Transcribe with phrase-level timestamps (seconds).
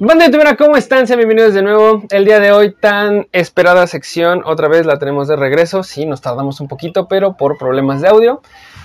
[0.00, 1.08] Bandita, mira, ¿cómo están?
[1.08, 2.04] Sean bienvenidos de nuevo.
[2.10, 5.82] El día de hoy, tan esperada sección, otra vez la tenemos de regreso.
[5.82, 8.40] Sí, nos tardamos un poquito, pero por problemas de audio.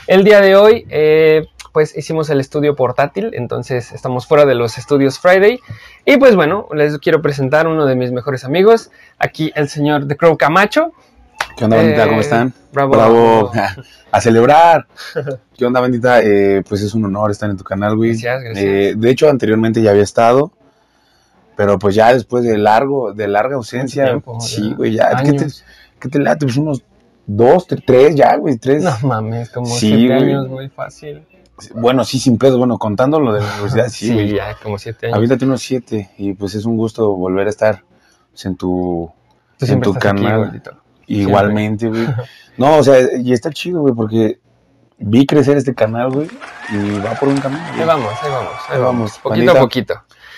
[0.07, 4.79] El día de hoy, eh, pues hicimos el estudio portátil, entonces estamos fuera de los
[4.79, 5.59] estudios Friday.
[6.03, 8.89] Y pues bueno, les quiero presentar uno de mis mejores amigos,
[9.19, 10.93] aquí el señor The Crow Camacho.
[11.55, 12.05] ¿Qué onda, bandita?
[12.05, 12.53] Eh, ¿Cómo están?
[12.71, 12.91] bravo.
[12.93, 13.51] Bravo.
[14.11, 14.87] A celebrar.
[15.55, 16.23] ¿Qué onda, bandita?
[16.23, 18.13] Eh, pues es un honor estar en tu canal, güey.
[18.13, 18.65] Gracias, gracias.
[18.65, 20.51] Eh, de hecho, anteriormente ya había estado.
[21.55, 24.05] Pero pues ya después de largo, de larga ausencia.
[24.05, 25.15] tiempo, sí, güey, ya.
[25.23, 25.47] ¿Qué te,
[25.99, 26.45] qué te late?
[26.45, 26.83] Pues unos
[27.27, 28.57] dos, tre- tres ya, güey.
[28.57, 28.83] Tres.
[28.83, 30.21] No mames, como Sí, siete güey.
[30.33, 31.25] años, muy fácil.
[31.75, 32.57] Bueno, sí, sin pedo.
[32.57, 34.33] Bueno, contando lo de la universidad, sí, Sí, güey.
[34.35, 35.15] ya, como siete años.
[35.17, 36.09] Ahorita tengo siete.
[36.17, 37.83] Y pues es un gusto volver a estar
[38.31, 39.11] pues, en tu,
[39.59, 40.61] Tú en tu aquí, canal.
[41.07, 42.07] Igualmente, güey.
[42.57, 44.39] No, o sea, y está chido, güey, porque
[44.99, 46.27] vi crecer este canal, güey,
[46.71, 47.61] y va por un camino.
[47.73, 48.83] Ahí vamos, ahí vamos, ahí Ahí vamos.
[48.83, 49.93] vamos, Poquito a poquito.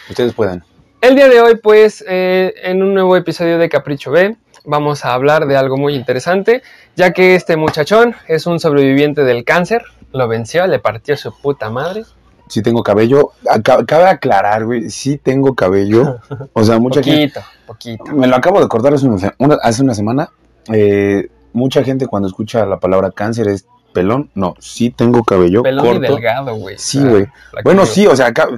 [0.09, 0.63] Ustedes pueden.
[1.05, 5.13] El día de hoy, pues, eh, en un nuevo episodio de Capricho B, vamos a
[5.13, 6.63] hablar de algo muy interesante,
[6.95, 11.69] ya que este muchachón es un sobreviviente del cáncer, lo venció, le partió su puta
[11.69, 12.05] madre.
[12.47, 13.33] Sí tengo cabello.
[13.63, 16.21] Cabe aclarar, güey, sí tengo cabello.
[16.53, 17.39] O sea, mucha gente...
[17.67, 18.05] poquito, poquito.
[18.15, 20.31] Me lo acabo de cortar hace una, se- una- hace una semana.
[20.73, 24.31] Eh, mucha gente cuando escucha la palabra cáncer es pelón.
[24.33, 26.03] No, sí tengo cabello Pelón corto.
[26.03, 26.75] y delgado, güey.
[26.79, 27.27] Sí, güey.
[27.63, 28.57] Bueno, sí, o sea, cabe,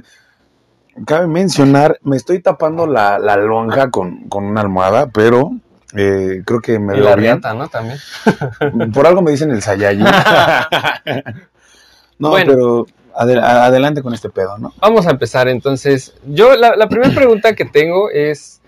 [1.06, 5.52] cabe mencionar, me estoy tapando la, la lonja con, con una almohada, pero
[5.94, 7.34] eh, creo que me Y veo la bien.
[7.36, 7.68] riata, ¿no?
[7.68, 7.98] También.
[8.94, 10.04] Por algo me dicen el Saiyajin.
[12.18, 12.52] no, Bueno.
[12.52, 14.72] pero adel- adelante con este pedo, ¿no?
[14.80, 16.14] Vamos a empezar entonces.
[16.26, 18.60] Yo, la, la primera pregunta que tengo es,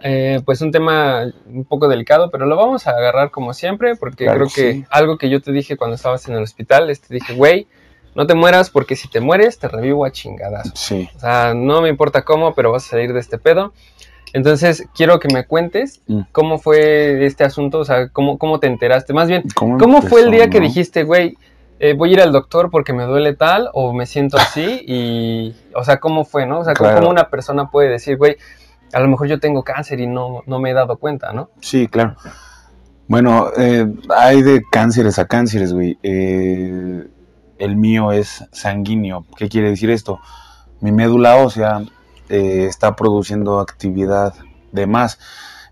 [0.00, 4.24] eh, pues, un tema un poco delicado, pero lo vamos a agarrar como siempre, porque
[4.24, 4.84] Claro creo que que sí.
[4.90, 7.66] algo que yo te dije cuando estabas en el hospital es, te dije, güey,
[8.14, 10.70] no te mueras, porque si te mueres, te revivo a chingadas.
[10.74, 11.08] Sí.
[11.16, 13.72] O sea, no me importa cómo, pero vas a salir de este pedo.
[14.32, 16.20] Entonces, quiero que me cuentes Mm.
[16.32, 19.12] cómo fue este asunto, o sea, cómo, cómo te enteraste.
[19.14, 21.36] Más bien, ¿Cómo, ¿Cómo fue el día que dijiste, güey,
[21.80, 24.82] eh, voy a ir al doctor porque me duele tal o me siento así?
[24.86, 26.58] Y, o sea, ¿cómo fue, no?
[26.60, 27.00] O sea, ¿cómo- Claro.
[27.00, 28.36] ¿cómo una persona puede decir, güey,
[28.92, 31.50] a lo mejor yo tengo cáncer y no, no me he dado cuenta, ¿no?
[31.60, 32.16] Sí, claro.
[33.06, 35.98] Bueno, eh, hay de cánceres a cánceres, güey.
[36.02, 37.06] Eh,
[37.58, 39.24] el mío es sanguíneo.
[39.36, 40.20] ¿Qué quiere decir esto?
[40.80, 41.82] Mi médula ósea
[42.28, 44.34] eh, está produciendo actividad
[44.72, 45.18] de más.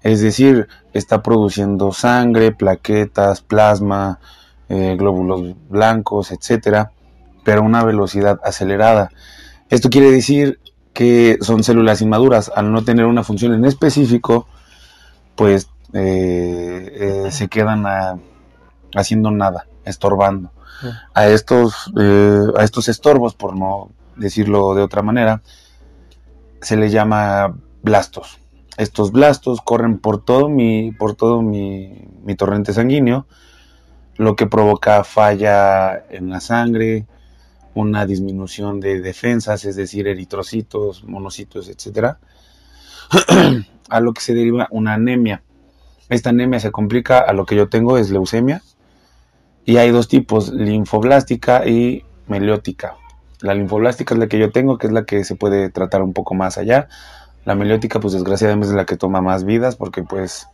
[0.02, 4.20] Es decir, está produciendo sangre, plaquetas, plasma,
[4.69, 6.92] eh, glóbulos blancos, etcétera,
[7.44, 9.10] pero a una velocidad acelerada.
[9.68, 10.60] Esto quiere decir
[10.92, 12.50] que son células inmaduras.
[12.54, 14.47] Al no tener una función en específico,
[15.34, 18.18] pues eh, se quedan a-
[18.94, 20.50] haciendo nada, estorbando.
[21.14, 25.42] A estos, eh, a estos estorbos, por no decirlo de otra manera,
[26.60, 28.38] se le llama blastos.
[28.76, 33.26] Estos blastos corren por todo mi, por todo mi, mi torrente sanguíneo,
[34.16, 37.06] lo que provoca falla en la sangre,
[37.75, 42.19] una disminución de defensas, es decir, eritrocitos, monocitos, etcétera,
[43.88, 45.42] a lo que se deriva una anemia.
[46.09, 48.62] Esta anemia se complica a lo que yo tengo es leucemia
[49.66, 52.97] y hay dos tipos, linfoblástica y meliótica.
[53.41, 56.12] La linfoblástica es la que yo tengo, que es la que se puede tratar un
[56.12, 56.88] poco más allá.
[57.44, 60.47] La meliótica, pues desgraciadamente es la que toma más vidas porque pues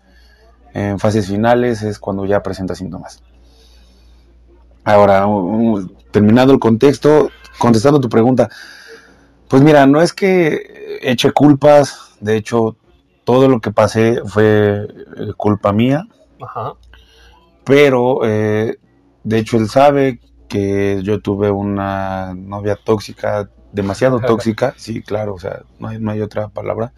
[0.73, 3.23] en fases finales es cuando ya presenta síntomas.
[4.83, 5.27] Ahora,
[6.11, 8.49] terminado el contexto, contestando tu pregunta,
[9.47, 12.77] pues mira, no es que eche culpas, de hecho,
[13.25, 16.07] todo lo que pasé fue eh, culpa mía,
[16.41, 16.73] Ajá.
[17.65, 18.79] pero eh,
[19.25, 25.39] de hecho él sabe que yo tuve una novia tóxica, demasiado tóxica, sí, claro, o
[25.39, 26.93] sea, no hay, no hay otra palabra.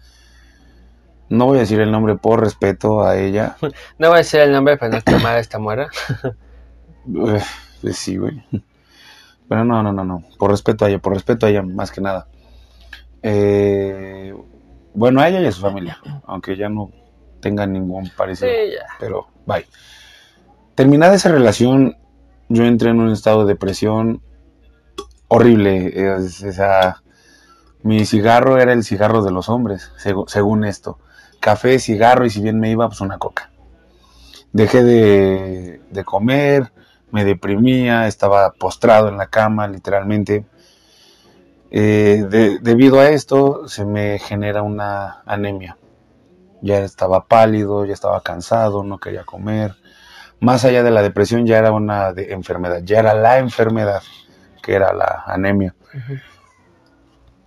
[1.27, 3.57] No voy a decir el nombre por respeto a ella.
[3.97, 5.87] No voy a decir el nombre para no esta muera.
[6.23, 7.41] Eh,
[7.81, 8.43] pues sí, güey.
[9.47, 10.23] Pero no, no, no, no.
[10.37, 12.27] Por respeto a ella, por respeto a ella, más que nada.
[13.23, 14.35] Eh,
[14.93, 16.91] bueno, a ella y a su familia, aunque ya no
[17.41, 18.49] tengan ningún parecido.
[18.49, 18.85] Sí, ya.
[18.99, 19.65] Pero, bye.
[20.75, 21.97] Terminada esa relación,
[22.49, 24.21] yo entré en un estado de depresión
[25.27, 26.17] horrible.
[26.17, 26.43] Es-
[27.83, 29.91] mi cigarro era el cigarro de los hombres,
[30.27, 30.97] según esto.
[31.39, 33.51] Café, cigarro y si bien me iba, pues una coca.
[34.53, 36.71] Dejé de, de comer,
[37.11, 40.45] me deprimía, estaba postrado en la cama, literalmente.
[41.71, 45.77] Eh, de- debido a esto, se me genera una anemia.
[46.61, 49.75] Ya estaba pálido, ya estaba cansado, no quería comer.
[50.39, 54.03] Más allá de la depresión, ya era una de- enfermedad, ya era la enfermedad,
[54.61, 55.75] que era la anemia.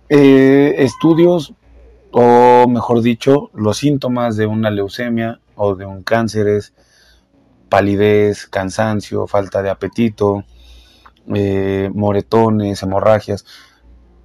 [0.09, 1.53] Eh, estudios
[2.11, 6.73] o mejor dicho, los síntomas de una leucemia o de un cáncer es
[7.69, 10.43] palidez, cansancio, falta de apetito,
[11.35, 13.45] eh, moretones, hemorragias.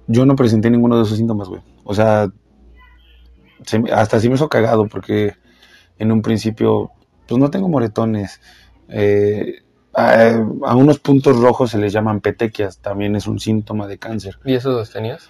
[0.07, 1.61] Yo no presenté ninguno de esos síntomas, güey.
[1.83, 2.29] O sea,
[3.93, 5.35] hasta sí me hizo cagado porque
[5.99, 6.91] en un principio,
[7.27, 8.41] pues no tengo moretones.
[8.89, 9.61] Eh,
[9.93, 14.37] a, unos puntos rojos se les llaman petequias, también es un síntoma de cáncer.
[14.43, 15.29] ¿Y esos los tenías?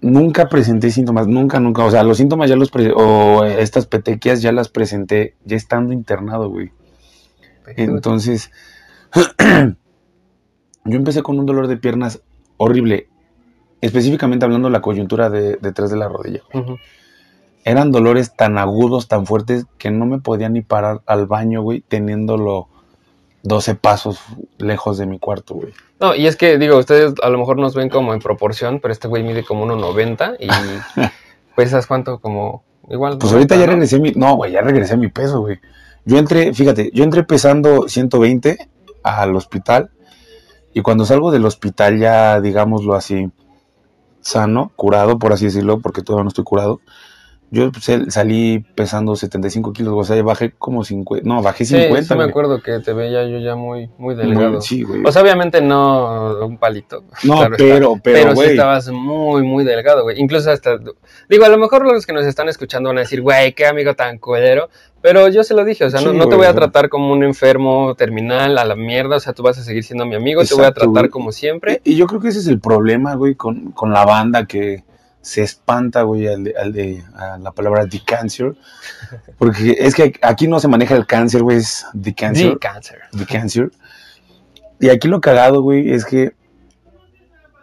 [0.00, 1.84] Nunca presenté síntomas, nunca, nunca.
[1.84, 6.48] O sea, los síntomas ya los, o estas petequias ya las presenté ya estando internado,
[6.48, 6.70] güey.
[7.76, 8.50] Entonces,
[10.84, 12.22] yo empecé con un dolor de piernas
[12.56, 13.08] horrible,
[13.80, 16.42] específicamente hablando de la coyuntura de, detrás de la rodilla.
[17.68, 21.82] Eran dolores tan agudos, tan fuertes, que no me podía ni parar al baño, güey,
[21.82, 22.66] teniéndolo
[23.42, 24.20] 12 pasos
[24.56, 25.74] lejos de mi cuarto, güey.
[26.00, 28.90] No, y es que, digo, ustedes a lo mejor nos ven como en proporción, pero
[28.90, 30.48] este güey mide como 1,90 y
[31.56, 33.18] pesas cuánto, como igual.
[33.18, 35.58] Pues ahorita ya regresé mi, no, güey, ya regresé mi peso, güey.
[36.06, 38.66] Yo entré, fíjate, yo entré pesando 120
[39.02, 39.90] al hospital
[40.72, 43.28] y cuando salgo del hospital ya, digámoslo así,
[44.22, 46.80] sano, curado, por así decirlo, porque todavía no estoy curado,
[47.50, 52.02] yo pues, salí pesando 75 kilos, o sea, bajé como 50, no, bajé 50.
[52.02, 54.60] Sí, me acuerdo que te veía yo ya muy, muy delgado.
[54.60, 55.02] sí, güey.
[55.04, 57.04] O sea, obviamente no un palito.
[57.24, 60.20] No, pero, pero, pero sí estabas muy, muy delgado, güey.
[60.20, 60.78] Incluso hasta,
[61.30, 63.94] digo, a lo mejor los que nos están escuchando van a decir, güey, qué amigo
[63.94, 64.68] tan cuedero,
[65.00, 67.94] pero yo se lo dije, o sea, no, te voy a tratar como un enfermo
[67.96, 70.64] terminal a la mierda, o sea, tú vas a seguir siendo mi amigo, te voy
[70.64, 71.80] a tratar como siempre.
[71.84, 74.84] Y, yo creo que ese es el problema, güey, con, con la banda que
[75.20, 78.56] se espanta, güey, al de, a la palabra the cancer.
[79.38, 82.52] Porque es que aquí no se maneja el cáncer, güey, es the cancer.
[82.52, 82.98] The cancer.
[83.16, 83.70] The cancer.
[84.80, 86.34] Y aquí lo cagado, güey, es que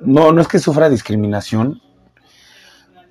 [0.01, 1.81] no, no es que sufra discriminación,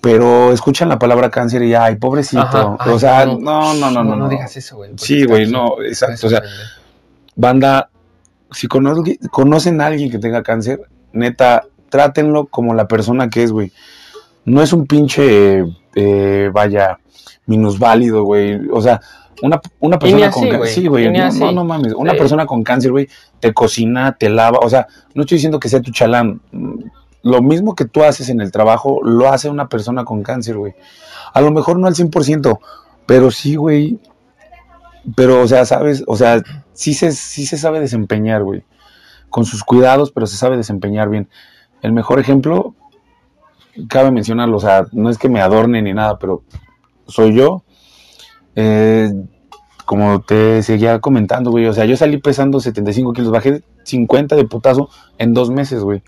[0.02, 2.76] pero escuchan la palabra cáncer y ay, pobrecito.
[2.78, 4.04] o sea, no, no, no, no.
[4.04, 4.92] No, no, digas eso, güey.
[4.96, 6.26] Sí, güey, no, exacto.
[6.26, 6.42] O sea,
[7.34, 7.88] banda,
[8.52, 10.82] si conocen a alguien que tenga cáncer,
[11.12, 13.72] neta, trátenlo como la persona que es, güey
[14.44, 15.64] no es un pinche,
[15.94, 16.98] eh, vaya,
[17.46, 18.60] minusválido, güey.
[18.70, 19.00] O sea,
[19.42, 20.68] una, una persona con cáncer.
[20.68, 21.10] Sí, güey.
[21.10, 21.94] No, no, mames.
[21.94, 23.08] Una persona con cáncer, güey,
[23.40, 24.58] te cocina, te lava.
[24.62, 26.40] O sea, no estoy diciendo que sea tu chalán.
[27.22, 30.74] Lo mismo que tú haces en el trabajo, lo hace una persona con cáncer, güey.
[31.32, 32.58] A lo mejor no al 100%,
[33.06, 33.98] pero sí, güey.
[35.16, 36.42] Pero, o sea, sabes, o sea,
[36.72, 38.62] sí se, sí se sabe desempeñar, güey.
[39.30, 41.28] Con sus cuidados, pero se sabe desempeñar bien.
[41.82, 42.74] El mejor ejemplo,
[43.88, 46.42] cabe mencionarlo, o sea, no es que me adorne ni nada, pero
[47.06, 47.64] soy yo.
[48.56, 49.12] Eh,
[49.84, 54.44] como te seguía comentando, güey, o sea, yo salí pesando 75 kilos, bajé 50 de
[54.44, 54.88] putazo
[55.18, 56.02] en dos meses, güey.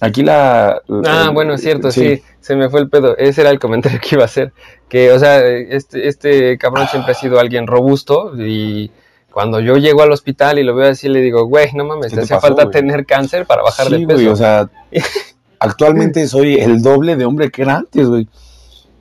[0.00, 0.82] Aquí la...
[1.06, 2.20] Ah, bueno, es cierto, sí.
[2.40, 3.16] se me fue el pedo.
[3.16, 4.52] Ese era el comentario que iba a hacer.
[4.88, 8.90] Que, o sea, este, este cabrón siempre ha sido alguien robusto y
[9.30, 12.20] cuando yo llego al hospital y lo veo así, le digo, güey, no mames, te
[12.20, 14.14] hace falta tener cáncer para bajar de peso.
[14.14, 14.68] Güey, o sea,
[15.62, 18.28] Actualmente soy el doble de hombre que era antes, güey.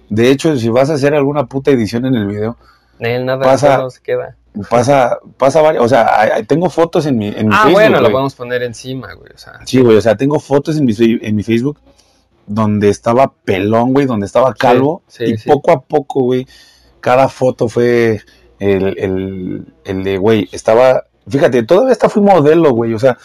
[0.10, 2.58] De hecho, si vas a hacer alguna puta edición en el video,
[3.00, 4.36] nada, pasa, se queda.
[4.70, 8.34] Pasa, pasa varias, o sea, tengo fotos en mi, en mi ah, bueno, lo vamos
[8.34, 9.60] a poner encima, güey, o sea.
[9.66, 11.80] Sí, güey, o sea, tengo fotos en mi, en mi Facebook
[12.46, 16.46] donde estaba pelón, güey, donde estaba calvo, y poco a poco, güey,
[17.00, 18.22] cada foto fue
[18.60, 23.18] el, el, el de, güey, estaba, fíjate, todavía hasta fui modelo, güey, o sea,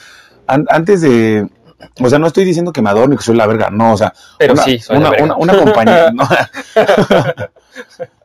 [0.47, 1.49] antes de,
[2.01, 3.97] o sea, no estoy diciendo que me adorno y que soy la verga, no, o
[3.97, 6.13] sea, Pero una, sí, una, una, compañera,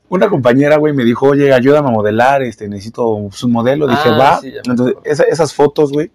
[0.10, 4.18] una compañera, güey, me dijo, oye, ayúdame a modelar, este, necesito su modelo, dije, ah,
[4.18, 6.12] va, entonces esas fotos, güey,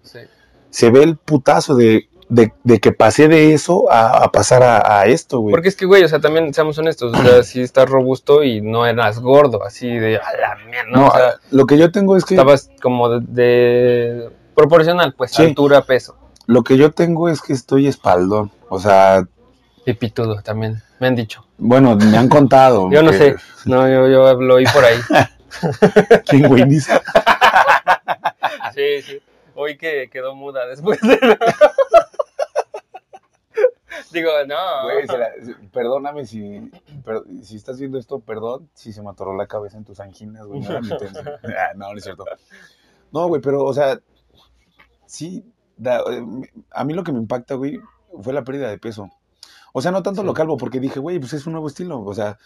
[0.69, 5.39] se ve el putazo de, de, de, que pasé de eso a, pasar a, esto,
[5.39, 5.51] güey.
[5.51, 8.61] Porque es que, güey, o sea, también seamos honestos, o sea, si estás robusto y
[8.61, 11.07] no eras gordo, así de, a la mierda, ¿no?
[11.07, 12.33] o sea, lo que yo tengo es que...
[12.33, 16.15] Estabas como de, proporcional, pues, altura, peso.
[16.47, 19.27] Lo que yo tengo es que estoy espaldón, o sea...
[19.85, 21.45] Y pitudo también, me han dicho.
[21.57, 22.89] Bueno, me han contado.
[22.91, 23.35] yo no sé,
[23.65, 24.97] no, yo, yo lo oí por ahí.
[26.25, 26.63] ¿Quién güey
[28.73, 29.21] Sí, sí,
[29.55, 31.37] hoy que quedó muda después de...
[34.11, 34.83] Digo, no.
[34.83, 35.05] Güey,
[35.73, 36.71] perdóname si,
[37.43, 40.61] si estás viendo esto, perdón si se me atoró la cabeza en tus anginas, güey.
[40.61, 42.23] No, ah, no, no es cierto.
[43.11, 43.99] No, güey, pero, o sea,
[45.05, 45.43] sí,
[45.83, 46.25] eh,
[46.71, 47.79] a mí lo que me impacta, güey,
[48.21, 49.09] fue la pérdida de peso.
[49.73, 52.13] O sea, no tanto lo calvo, porque dije, güey, pues es un nuevo estilo, o
[52.13, 52.37] sea...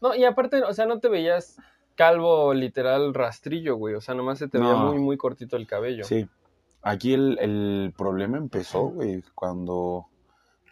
[0.00, 1.56] No, y aparte, o sea, no te veías
[1.94, 6.04] calvo literal rastrillo, güey, o sea, nomás se te veía muy, muy cortito el cabello.
[6.04, 6.28] Sí,
[6.82, 10.06] aquí el, el problema empezó, güey, cuando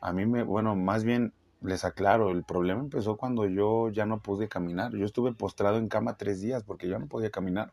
[0.02, 4.20] a mí me, bueno, más bien les aclaro, el problema empezó cuando yo ya no
[4.20, 4.92] pude caminar.
[4.92, 7.72] Yo estuve postrado en cama tres días porque yo no podía caminar.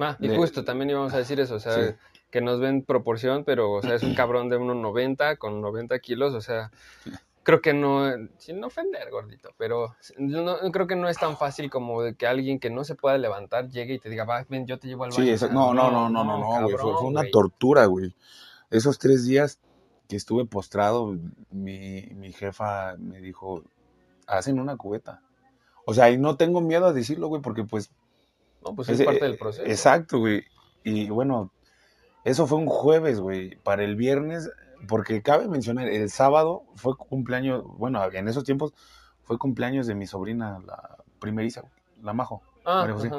[0.00, 1.94] Ah, y De- justo, también íbamos a decir eso, o sea, Sí.
[2.32, 6.34] Que nos ven proporción, pero, o sea, es un cabrón de 1,90 con 90 kilos,
[6.34, 6.72] o sea,
[7.44, 12.02] creo que no, sin ofender, gordito, pero no, creo que no es tan fácil como
[12.02, 14.78] de que alguien que no se pueda levantar llegue y te diga, va, ven, yo
[14.78, 15.22] te llevo al baño.
[15.22, 16.60] Sí, esa- no, no, no, no, no, no, güey.
[16.62, 17.30] Fue, cabrón, fue una güey.
[17.30, 18.14] tortura, güey.
[18.70, 19.60] Esos tres días
[20.08, 21.14] que estuve postrado,
[21.50, 23.62] mi, mi jefa me dijo,
[24.26, 25.20] hacen una cubeta.
[25.84, 27.90] O sea, y no tengo miedo a decirlo, güey, porque pues
[28.64, 29.66] No, pues es Ese- parte del proceso.
[29.66, 30.44] Exacto, güey.
[30.84, 31.50] Y bueno,
[32.24, 33.56] eso fue un jueves, güey.
[33.56, 34.50] Para el viernes,
[34.88, 38.72] porque cabe mencionar, el sábado fue cumpleaños, bueno, en esos tiempos
[39.24, 41.62] fue cumpleaños de mi sobrina, la primeriza,
[42.02, 42.42] la Majo.
[42.64, 43.10] Ah, María José.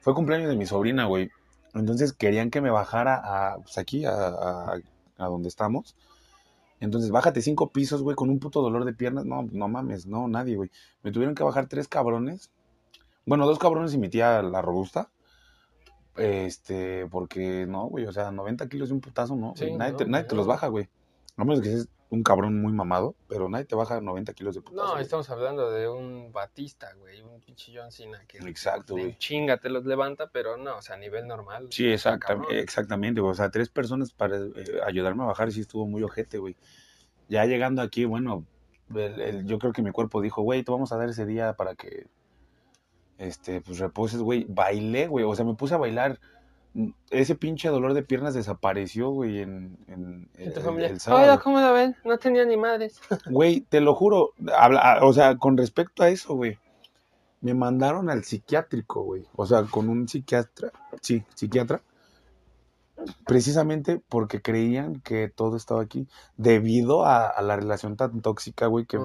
[0.00, 1.30] Fue cumpleaños de mi sobrina, güey.
[1.74, 4.80] Entonces querían que me bajara a, pues aquí, a, a,
[5.18, 5.96] a donde estamos.
[6.80, 9.24] Entonces, bájate cinco pisos, güey, con un puto dolor de piernas.
[9.24, 10.68] No, no mames, no, nadie, güey.
[11.04, 12.50] Me tuvieron que bajar tres cabrones.
[13.24, 15.08] Bueno, dos cabrones y mi tía, la robusta.
[16.16, 19.54] Este, porque no, güey, o sea, 90 kilos de un putazo, no.
[19.56, 20.28] Sí, nadie, no, te, nadie no.
[20.28, 20.88] te los baja, güey.
[21.36, 24.60] A menos que seas un cabrón muy mamado, pero nadie te baja 90 kilos de
[24.60, 24.84] putazo.
[24.84, 25.02] No, güey.
[25.02, 29.16] estamos hablando de un Batista, güey, un pinche John Cena que Exacto, güey.
[29.16, 31.68] chinga te los levanta, pero no, o sea, a nivel normal.
[31.70, 33.30] Sí, exactamente, exactamente, güey.
[33.32, 34.50] O sea, tres personas para eh,
[34.86, 36.54] ayudarme a bajar sí estuvo muy ojete, güey.
[37.28, 38.44] Ya llegando aquí, bueno,
[38.94, 41.54] el- el- yo creo que mi cuerpo dijo, güey, te vamos a dar ese día
[41.54, 42.06] para que,
[43.18, 44.44] este, pues reposes, güey.
[44.48, 46.18] Bailé, güey, o sea, me puse a bailar.
[46.74, 51.40] Mm, Ese pinche dolor de piernas desapareció, güey, en, el, el- sábado.
[51.42, 51.94] ¿cómo la ven?
[52.04, 53.00] No tenía ni madres.
[53.30, 56.58] Güey, te lo juro, habla- a- o sea, con respecto a eso, güey,
[57.42, 59.26] me mandaron al psiquiátrico, güey.
[59.36, 60.70] O sea, con un psiquiatra,
[61.02, 61.82] sí, psiquiatra,
[63.26, 68.86] precisamente porque creían que todo estaba aquí, debido a, a la relación tan tóxica, güey,
[68.86, 68.98] que,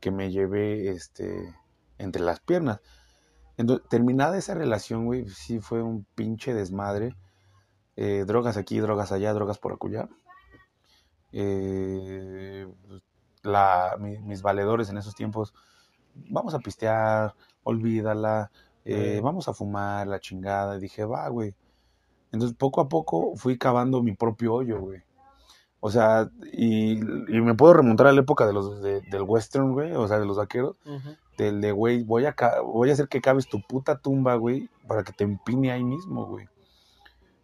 [0.00, 1.54] que me llevé, este,
[1.98, 2.80] entre las piernas.
[3.56, 7.14] Entonces, terminada esa relación, güey, sí fue un pinche desmadre.
[7.96, 10.08] Eh, drogas aquí, drogas allá, drogas por acullá.
[11.32, 12.66] Eh,
[13.42, 15.54] la, mi- mis valedores en esos tiempos,
[16.14, 18.50] vamos a pistear, olvídala,
[18.84, 20.76] eh, vamos a fumar, la chingada.
[20.76, 21.54] Y dije, va, güey.
[22.32, 25.02] Entonces, poco a poco fui cavando mi propio hoyo, güey.
[25.80, 29.72] O sea, y, y me puedo remontar a la época de los de- del western,
[29.72, 30.78] güey, o sea, de los vaqueros.
[31.36, 35.02] Del de, güey, voy a, voy a hacer que cabes tu puta tumba, güey, para
[35.02, 36.48] que te empine ahí mismo, güey.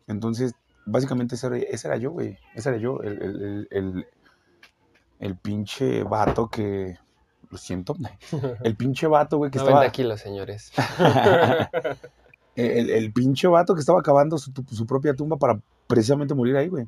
[0.06, 0.54] Entonces,
[0.86, 2.38] básicamente ese era, ese era yo, güey.
[2.54, 4.06] Ese era yo, el, el, el,
[5.18, 6.98] el- pinche vato que...
[7.50, 7.96] Lo siento.
[8.62, 9.92] El pinche vato, güey, que 90 estaba...
[9.92, 10.70] kilos, señores.
[12.54, 16.68] el, el pinche vato que estaba cavando su, su propia tumba para precisamente morir ahí,
[16.68, 16.86] güey.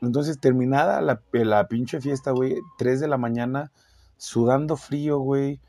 [0.00, 3.70] Entonces, terminada la, la pinche fiesta, güey, 3 de la mañana,
[4.16, 5.60] sudando frío, güey,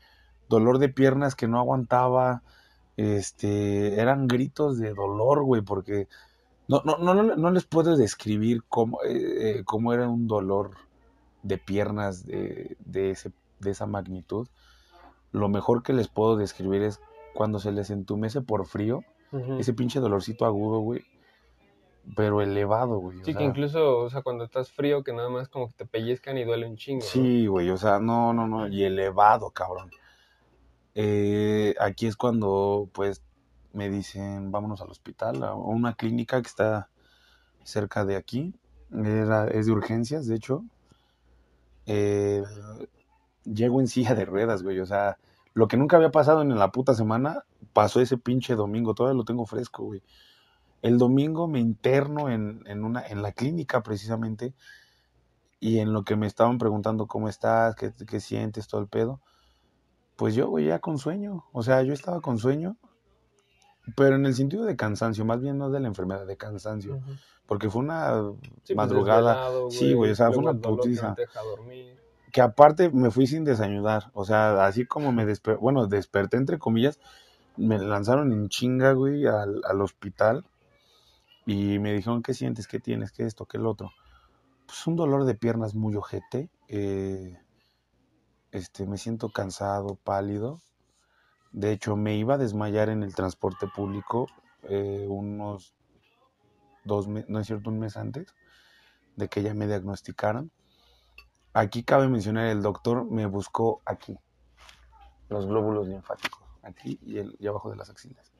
[0.54, 2.42] dolor de piernas que no aguantaba,
[2.96, 6.08] este, eran gritos de dolor, güey, porque
[6.68, 10.70] no, no, no, no, no les puedo describir cómo, eh, eh, cómo era un dolor
[11.42, 14.48] de piernas de, de, ese, de esa magnitud.
[15.32, 17.00] Lo mejor que les puedo describir es
[17.34, 19.02] cuando se les entumece por frío,
[19.58, 21.02] ese pinche dolorcito agudo, güey,
[22.14, 23.18] pero elevado, güey.
[23.18, 25.74] o Sí, que sea, incluso, o sea, cuando estás frío, que nada más como que
[25.74, 27.00] te pellizcan y duele un chingo.
[27.04, 27.10] ¿no?
[27.10, 29.90] Sí, güey, o sea, no, no, no, y elevado, cabrón.
[30.94, 33.22] Eh, aquí es cuando, pues,
[33.72, 36.88] me dicen, vámonos al hospital, a una clínica que está
[37.64, 38.54] cerca de aquí.
[38.92, 40.64] Es de urgencias, de hecho.
[41.86, 42.42] Eh,
[43.44, 45.18] llego en silla de ruedas, güey, o sea,
[45.52, 49.24] lo que nunca había pasado en la puta semana, pasó ese pinche domingo, todavía lo
[49.24, 50.02] tengo fresco, güey.
[50.82, 54.54] El domingo me interno en, en una, en la clínica precisamente,
[55.60, 59.20] y en lo que me estaban preguntando cómo estás, qué, qué sientes, todo el pedo,
[60.16, 61.44] pues yo, güey, ya con sueño.
[61.52, 62.76] O sea, yo estaba con sueño,
[63.96, 67.00] pero en el sentido de cansancio, más bien no de la enfermedad, de cansancio.
[67.46, 68.22] Porque fue una
[68.62, 71.14] Sí, pues, madrugada sí, güey, o sea, fue una que no putiza.
[72.32, 74.10] que aparte me fui sin desayunar.
[74.14, 76.98] O sea, así como me desperté, bueno, desperté entre comillas,
[77.56, 80.44] me lanzaron en chinga, güey, al, al hospital.
[81.46, 82.66] Y me dijeron, ¿qué sientes?
[82.66, 83.12] ¿Qué tienes?
[83.12, 83.44] ¿Qué esto?
[83.44, 83.92] ¿Qué el otro?
[84.66, 86.48] Pues un dolor de piernas muy ojete.
[86.68, 87.38] eh,
[88.54, 90.60] este, me siento cansado, pálido.
[91.50, 94.28] De hecho, me iba a desmayar en el transporte público
[94.62, 95.74] eh, unos
[96.84, 98.32] dos meses, no es cierto, un mes antes
[99.16, 100.52] de que ya me diagnosticaran.
[101.52, 104.16] Aquí cabe mencionar, el doctor me buscó aquí,
[105.28, 108.32] los glóbulos linfáticos, aquí y, el, y abajo de las axilas.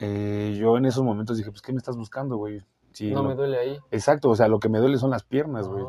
[0.00, 2.60] Eh, yo en esos momentos dije, pues, ¿qué me estás buscando, güey?
[2.92, 3.78] Sí, no me duele ahí.
[3.92, 5.86] Exacto, o sea, lo que me duele son las piernas, güey.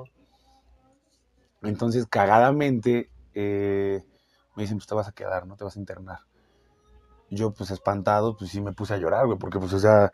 [1.62, 4.04] Entonces, cagadamente, eh,
[4.56, 6.20] me dicen, pues te vas a quedar, no te vas a internar.
[7.30, 10.12] Yo, pues espantado, pues sí me puse a llorar, güey, porque, pues, o sea,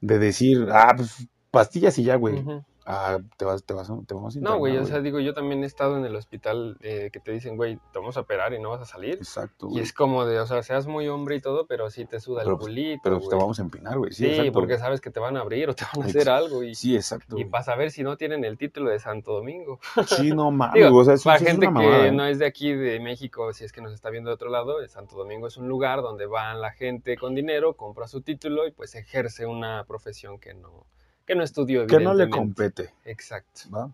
[0.00, 2.44] de decir, ah, pues pastillas y ya, güey.
[2.84, 5.20] Ah, te vas, te vas, a- te vamos a No, güey, o internar, sea, digo,
[5.20, 8.20] yo también he estado en el hospital eh, que te dicen, güey, te vamos a
[8.20, 9.14] operar y no vas a salir.
[9.14, 12.18] Exacto, Y es como de, o sea, seas muy hombre y todo, pero sí te
[12.20, 13.00] suda Pero, el pues, culito.
[13.04, 14.10] Pero pues, te vamos a empinar, güey.
[14.12, 14.80] Sí, Sí, exacto, porque güey.
[14.80, 16.62] sabes que te van a abrir o te van a hacer algo.
[16.64, 17.36] Y, Sí, exacto.
[17.38, 17.50] y güey.
[17.50, 19.78] vas a ver si no tienen el título de Santo Domingo.
[20.06, 22.12] Sí, no mames, Digo, o sea, es, Para sí es gente que ¿eh?
[22.12, 24.80] no es de aquí, de México, si es que nos está viendo de otro lado,
[24.80, 28.66] el Santo Domingo es un lugar donde van la gente con dinero, compra su título
[28.66, 30.86] y pues ejerce una profesión que no,
[31.26, 31.86] que no estudió.
[31.86, 33.62] Que no le compete, Exacto.
[33.70, 33.90] ¿va?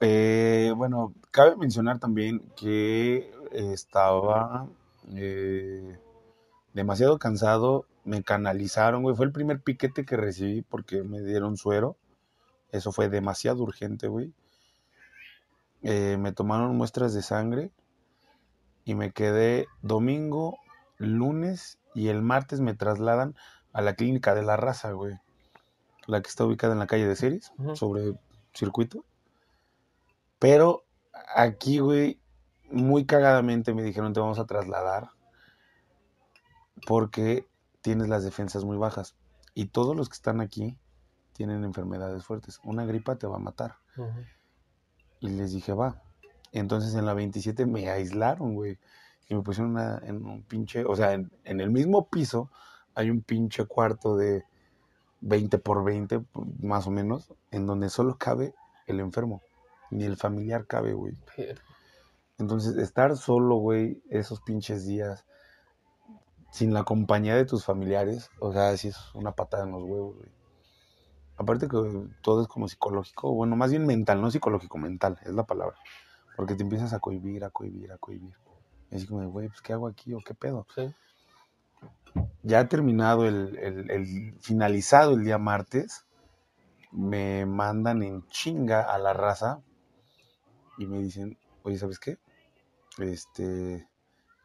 [0.00, 4.68] Eh, bueno, cabe mencionar también que estaba
[5.14, 5.98] eh,
[6.72, 11.96] demasiado cansado, me canalizaron, güey, fue el primer piquete que recibí porque me dieron suero,
[12.70, 14.32] eso fue demasiado urgente, güey.
[15.82, 17.70] Eh, me tomaron muestras de sangre
[18.84, 20.58] y me quedé domingo,
[20.98, 23.36] lunes y el martes me trasladan
[23.72, 25.14] a la clínica de la raza, güey.
[26.06, 28.14] La que está ubicada en la calle de Ceres, sobre
[28.52, 29.04] circuito.
[30.38, 30.84] Pero
[31.34, 32.20] aquí, güey,
[32.70, 35.10] muy cagadamente me dijeron te vamos a trasladar
[36.86, 37.46] porque
[37.80, 39.14] tienes las defensas muy bajas.
[39.54, 40.76] Y todos los que están aquí
[41.32, 42.60] tienen enfermedades fuertes.
[42.64, 43.76] Una gripa te va a matar.
[45.20, 46.02] Y les dije, va.
[46.52, 48.78] Entonces en la 27 me aislaron, güey.
[49.28, 52.50] Y me pusieron una- en un pinche, o sea, en, en el mismo piso
[52.94, 54.44] hay un pinche cuarto de
[55.24, 56.22] 20 por 20,
[56.60, 58.54] más o menos, en donde solo cabe
[58.86, 59.40] el enfermo.
[59.90, 61.16] Ni el familiar cabe, güey.
[62.38, 65.24] Entonces, estar solo, güey, esos pinches días,
[66.50, 70.16] sin la compañía de tus familiares, o sea, sí es una patada en los huevos,
[70.16, 70.30] güey.
[71.36, 75.44] Aparte que todo es como psicológico, bueno, más bien mental, no psicológico, mental, es la
[75.44, 75.76] palabra.
[76.36, 78.34] Porque te empiezas a cohibir, a cohibir, a cohibir.
[78.90, 80.66] Y así como, güey, pues, ¿qué hago aquí o qué pedo?
[80.74, 80.94] Sí.
[82.42, 86.04] Ya terminado el, el- finalizado el día martes,
[86.92, 89.62] me mandan en chinga a la raza
[90.78, 92.18] y me dicen, oye, ¿sabes qué?
[92.98, 93.88] Este,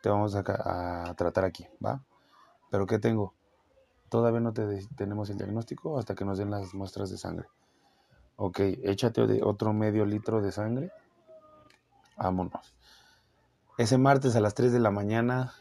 [0.01, 2.03] te vamos a, tratar aquí, ¿va?
[2.71, 3.33] ¿Pero qué tengo?
[4.09, 7.47] Todavía no te tenemos el diagnóstico hasta que nos den las muestras de sangre.
[8.37, 10.91] Ok, échate otro medio litro de sangre.
[12.17, 12.75] Vámonos.
[13.77, 15.53] Ese martes a las 3 de la mañana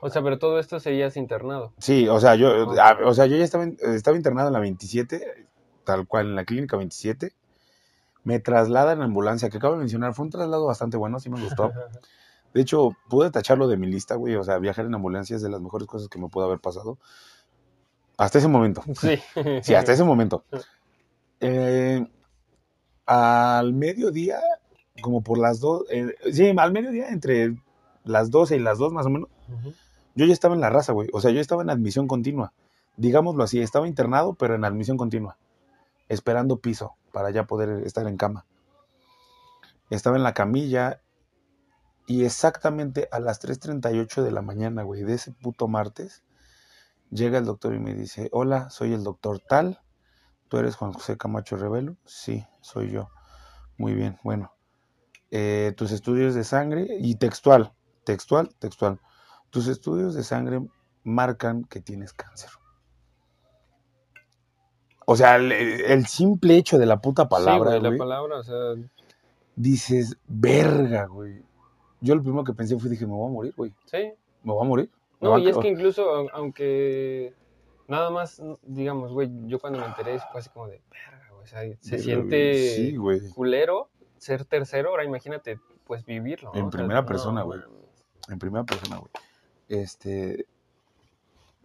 [0.00, 1.72] O sea, pero todo esto seguías internado.
[1.78, 2.48] Sí, o sea, yo,
[2.80, 5.46] a- o sea, yo ya estaba, estaba internado en la 27,
[5.84, 7.32] tal cual, en la clínica 27.
[8.22, 11.40] Me trasladan en ambulancia, que acabo de mencionar, fue un traslado bastante bueno, sí me
[11.42, 11.72] gustó.
[12.52, 15.48] De hecho, pude tacharlo de mi lista, güey, o sea, viajar en ambulancia es de
[15.48, 16.98] las mejores cosas que me pudo haber pasado.
[18.18, 18.82] Hasta ese momento.
[19.00, 19.18] Sí.
[19.62, 20.44] Sí, hasta ese momento.
[21.38, 22.04] Eh,
[23.06, 24.40] al mediodía,
[25.00, 27.56] como por las dos, eh, sí, al mediodía, entre
[28.10, 29.28] las 12 y las 2 más o menos,
[30.14, 31.08] yo ya estaba en la raza, güey.
[31.12, 32.52] O sea, yo estaba en admisión continua.
[32.96, 35.38] Digámoslo así, estaba internado, pero en admisión continua.
[36.08, 38.44] Esperando piso para ya poder estar en cama.
[39.90, 41.00] Estaba en la camilla
[42.06, 46.24] y exactamente a las 3.38 de la mañana, güey, de ese puto martes,
[47.10, 49.80] llega el doctor y me dice, hola, soy el doctor tal.
[50.48, 51.96] ¿Tú eres Juan José Camacho Revelo?
[52.04, 53.10] Sí, soy yo.
[53.78, 54.52] Muy bien, bueno.
[55.30, 57.72] Eh, tus estudios de sangre y textual,
[58.04, 58.98] textual, textual.
[59.50, 60.60] Tus estudios de sangre
[61.04, 62.50] marcan que tienes cáncer.
[65.06, 68.42] O sea, el, el simple hecho de la puta palabra, Sí, güey, la palabra, o
[68.44, 68.74] sea,
[69.56, 71.42] dices, verga, güey.
[72.00, 73.74] Yo lo primero que pensé fue, dije, me voy a morir, güey.
[73.86, 74.12] sí.
[74.42, 74.90] Me voy a morir.
[75.20, 77.34] No, a y es que incluso, au- aunque
[77.88, 81.46] nada más, digamos, güey, yo cuando me enteré fue así como de, verga, güey, o
[81.46, 82.96] sea, se siente Sí,
[83.34, 86.52] culero ser tercero, ahora imagínate, pues vivirlo.
[86.54, 86.58] ¿no?
[86.58, 87.60] En O sea, primera no, persona, güey.
[88.30, 89.10] En primera persona, güey.
[89.68, 90.46] Este.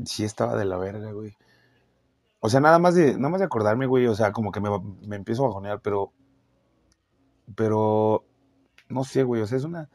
[0.04, 1.38] Sí estaba de la verga, güey.
[2.42, 4.08] O sea, nada más de, nada más de acordarme, güey.
[4.08, 4.70] O sea, como que me,
[5.08, 6.12] me empiezo a bajonear, pero.
[7.56, 8.26] Pero.
[8.90, 9.42] No sé, güey.
[9.42, 9.90] O sea, es una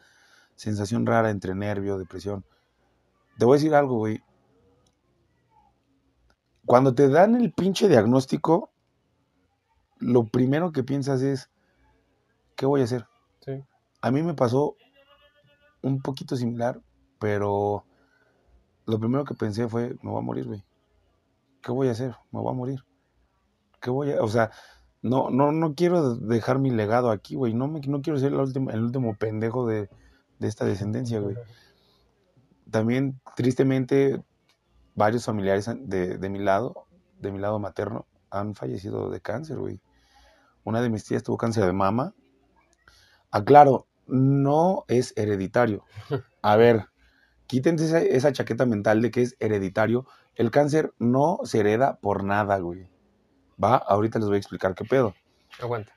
[0.55, 2.45] sensación rara entre nervio, depresión.
[3.39, 4.23] Te voy a decir algo, güey.
[6.67, 8.71] Cuando te dan el pinche diagnóstico,
[9.99, 11.51] lo primero que piensas es,
[12.55, 13.07] ¿qué voy a hacer?
[13.41, 13.65] Sí.
[14.03, 14.77] A mí me pasó
[15.83, 16.81] un poquito similar,
[17.19, 17.85] pero
[18.87, 20.65] lo primero que pensé fue, me voy a morir, güey.
[21.63, 22.17] ¿Qué voy a hacer?
[22.33, 22.85] Me voy a morir.
[23.81, 24.23] ¿Qué voy a...?
[24.23, 24.51] O sea,
[25.03, 27.55] no, no, no quiero dejar mi legado aquí, güey.
[27.55, 29.89] No, me, no quiero ser la última- el último pendejo de,
[30.39, 31.37] de esta descendencia, güey.
[32.71, 34.23] También, tristemente,
[34.95, 36.87] varios familiares de, de mi lado,
[37.19, 39.81] de mi lado materno, han fallecido de cáncer, güey.
[40.65, 42.15] Una de mis tías tuvo cáncer de mama
[43.31, 45.85] Aclaro, no es hereditario.
[46.43, 46.87] A ver,
[47.47, 50.07] quítense esa, chaqueta mental de que es hereditario.
[50.37, 52.89] El cáncer no se hereda por nada, güey.
[53.63, 55.15] Va, ahorita les voy a explicar qué pedo.
[55.61, 55.93] Aguanta.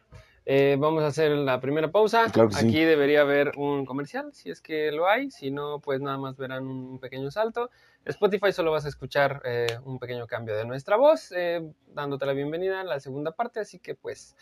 [0.46, 2.26] Eh, vamos a hacer la primera pausa.
[2.32, 2.68] Claro que sí.
[2.68, 5.32] Aquí debería haber un comercial, si es que lo hay.
[5.32, 7.70] Si no, pues nada más verán un pequeño salto.
[8.06, 12.34] Spotify solo vas a escuchar eh, un pequeño cambio de nuestra voz, eh, dándote la
[12.34, 13.62] bienvenida a la segunda parte.
[13.62, 14.36] Así que pues,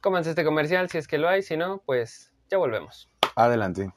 [0.00, 1.42] cómanse este comercial si es que lo hay.
[1.42, 3.08] Si no, pues ya volvemos.
[3.34, 3.92] Adelante.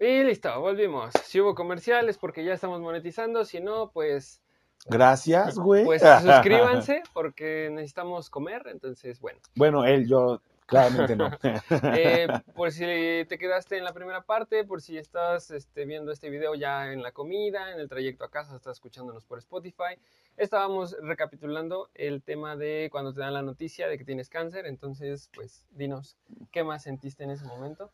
[0.00, 1.12] Y listo, volvimos.
[1.24, 3.44] Si hubo comerciales porque ya estamos monetizando.
[3.44, 4.40] Si no, pues
[4.86, 5.84] Gracias, güey.
[5.84, 9.40] Pues suscríbanse porque necesitamos comer, entonces bueno.
[9.54, 11.30] Bueno, él, yo, claramente no.
[11.98, 16.30] Eh, por si te quedaste en la primera parte, por si estás este, viendo este
[16.30, 19.98] video ya en la comida, en el trayecto a casa, estás escuchándonos por Spotify,
[20.36, 25.30] estábamos recapitulando el tema de cuando te dan la noticia de que tienes cáncer, entonces
[25.34, 26.16] pues dinos,
[26.52, 27.90] ¿qué más sentiste en ese momento?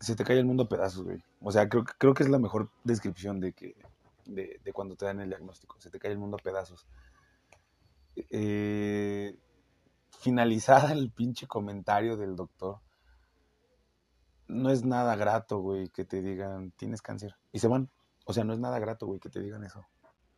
[0.00, 1.18] Se te cae el mundo a pedazos, güey.
[1.42, 3.74] O sea, creo, creo que es la mejor descripción de que
[4.26, 5.76] de, de, cuando te dan el diagnóstico.
[5.80, 6.86] Se te cae el mundo a pedazos.
[8.30, 9.36] Eh,
[10.24, 12.80] finalizada el pinche comentario del doctor.
[14.48, 17.36] No es nada grato, güey, que te digan, tienes cáncer.
[17.52, 17.90] Y se van.
[18.24, 19.84] O sea, no es nada grato, güey, que te digan eso.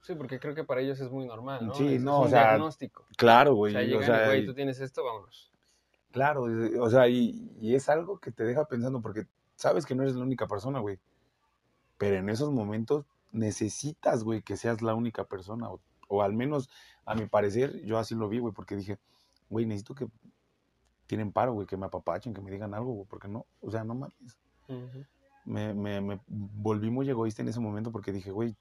[0.02, 1.74] Sí, porque creo que para ellos es muy normal, ¿no?
[1.74, 3.06] Sí, es, no, es o sea, diagnóstico.
[3.16, 3.74] Claro, güey.
[3.74, 5.52] O sea, llegan o sea, y, güey, tú tienes esto, vámonos.
[6.10, 6.46] Claro,
[6.80, 10.16] o sea, y, y, es algo que te deja pensando porque sabes que no eres
[10.16, 10.98] la única persona, güey.
[11.98, 15.70] Pero en esos momentos necesitas, güey, que seas la única persona.
[15.70, 16.70] O, o, al menos,
[17.04, 18.98] a mi parecer, yo así lo vi, güey, porque dije,
[19.48, 20.08] güey, necesito que
[21.06, 23.84] tienen paro, güey, que me apapachen, que me digan algo, güey, porque no, o sea,
[23.84, 24.38] no mames.
[24.68, 25.06] Uh -huh.
[25.44, 28.56] me, me, me, volví muy egoísta en ese momento porque dije, güey,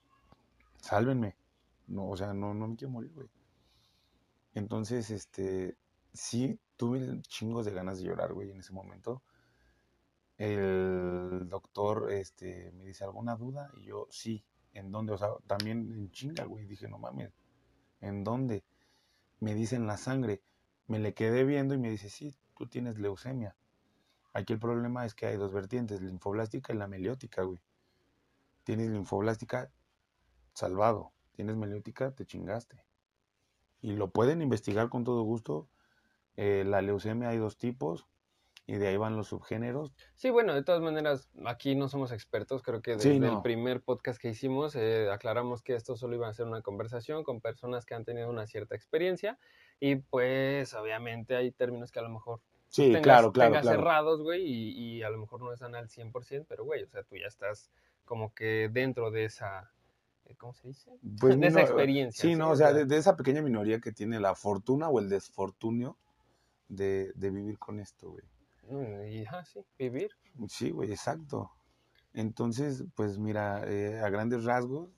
[0.80, 1.36] sálvenme.
[1.88, 3.28] No, o sea, no, no me quiero morir, güey.
[4.54, 5.76] Entonces, este,
[6.12, 9.22] sí, tuve chingos de ganas de llorar, güey, en ese momento.
[10.38, 13.70] El doctor, este, me dice, ¿alguna duda?
[13.76, 14.44] Y yo, sí.
[14.72, 15.14] ¿En dónde?
[15.14, 16.66] O sea, también en chinga, güey.
[16.66, 17.32] Dije, no mames,
[18.00, 18.62] ¿en dónde?
[19.40, 20.42] Me dice en la sangre.
[20.86, 23.56] Me le quedé viendo y me dice, sí, tú tienes leucemia.
[24.32, 27.60] Aquí el problema es que hay dos vertientes, linfoblástica y la meliótica, güey.
[28.64, 29.70] Tienes linfoblástica,
[30.52, 31.12] salvado.
[31.32, 32.84] Tienes meliótica, te chingaste.
[33.80, 35.68] Y lo pueden investigar con todo gusto.
[36.36, 38.06] Eh, la leucemia hay dos tipos
[38.66, 39.92] y de ahí van los subgéneros.
[40.14, 43.36] Sí, bueno, de todas maneras, aquí no somos expertos, creo que desde sí, no.
[43.36, 47.22] el primer podcast que hicimos eh, aclaramos que esto solo iba a ser una conversación
[47.22, 49.38] con personas que han tenido una cierta experiencia
[49.78, 53.78] y pues obviamente hay términos que a lo mejor sí, tengas, claro, claro, tengas claro.
[53.78, 57.04] cerrados, güey, y, y, a lo mejor no están al 100%, pero güey, o sea,
[57.04, 57.70] tú ya estás
[58.04, 59.70] como que dentro de esa...
[60.24, 60.90] eh, ¿Cómo se dice?
[61.20, 62.20] Pues, de esa experiencia.
[62.20, 65.08] Sí, no, o sea, de, de, esa pequeña minoría que tiene la fortuna o el
[65.08, 65.96] desfortunio
[66.68, 68.24] de, de vivir con esto, güey.
[68.70, 70.10] Y, ah, sí, vivir.
[70.48, 71.52] Sí, güey, exacto.
[72.12, 74.90] Entonces, pues mira, eh, a grandes rasgos,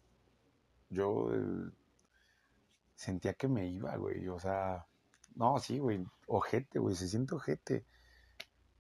[0.91, 1.71] yo eh,
[2.95, 4.29] sentía que me iba, güey.
[4.29, 4.87] O sea,
[5.35, 7.85] no, sí, güey, ojete, güey, se siente ojete.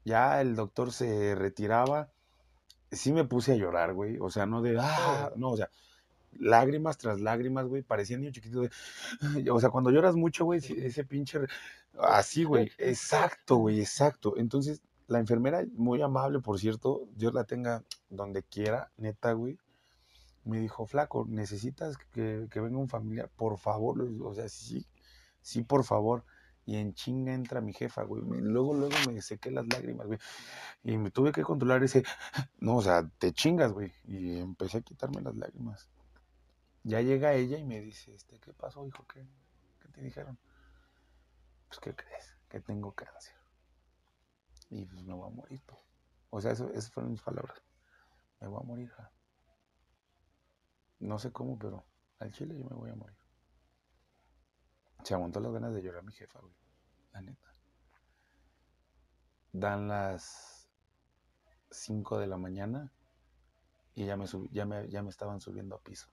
[0.04, 2.10] Ya el doctor se retiraba,
[2.90, 4.18] sí me puse a llorar, güey.
[4.20, 5.70] O sea, no de, ah, no, o sea,
[6.38, 8.62] lágrimas tras lágrimas, güey, parecía niño chiquito
[9.52, 11.40] o sea, cuando lloras mucho, güey, ese pinche,
[11.98, 14.36] así, güey, exacto, güey, exacto.
[14.36, 19.58] Entonces, la enfermera, muy amable, por cierto, Dios la tenga donde quiera, neta, güey,
[20.44, 24.86] me dijo, flaco, necesitas que, que venga un familiar, por favor, o sea, sí,
[25.42, 26.24] sí, por favor.
[26.66, 28.22] Y en chinga entra mi jefa, güey.
[28.42, 30.18] Luego, luego me sequé las lágrimas, güey.
[30.84, 32.04] Y me tuve que controlar ese,
[32.60, 33.90] no, o sea, te chingas, güey.
[34.06, 35.88] Y empecé a quitarme las lágrimas.
[36.88, 39.06] Ya llega ella y me dice, este, ¿qué pasó, hijo?
[39.06, 39.28] ¿Qué,
[39.78, 40.38] qué te dijeron?
[41.68, 42.34] Pues, ¿qué crees?
[42.48, 43.36] Que tengo cáncer.
[44.70, 45.62] Y pues me voy a morir.
[45.66, 45.78] Pues.
[46.30, 47.60] O sea, eso, esas fueron mis palabras.
[48.40, 48.90] Me voy a morir.
[51.00, 51.84] No sé cómo, pero
[52.20, 53.18] al chile yo me voy a morir.
[55.04, 56.54] Se aguantó las ganas de llorar mi jefa, güey.
[57.12, 57.54] La neta.
[59.52, 60.70] Dan las
[61.70, 62.90] 5 de la mañana
[63.94, 66.08] y ya me, ya me, ya me estaban subiendo a piso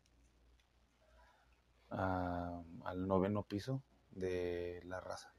[1.96, 5.34] a, al noveno piso de la raza.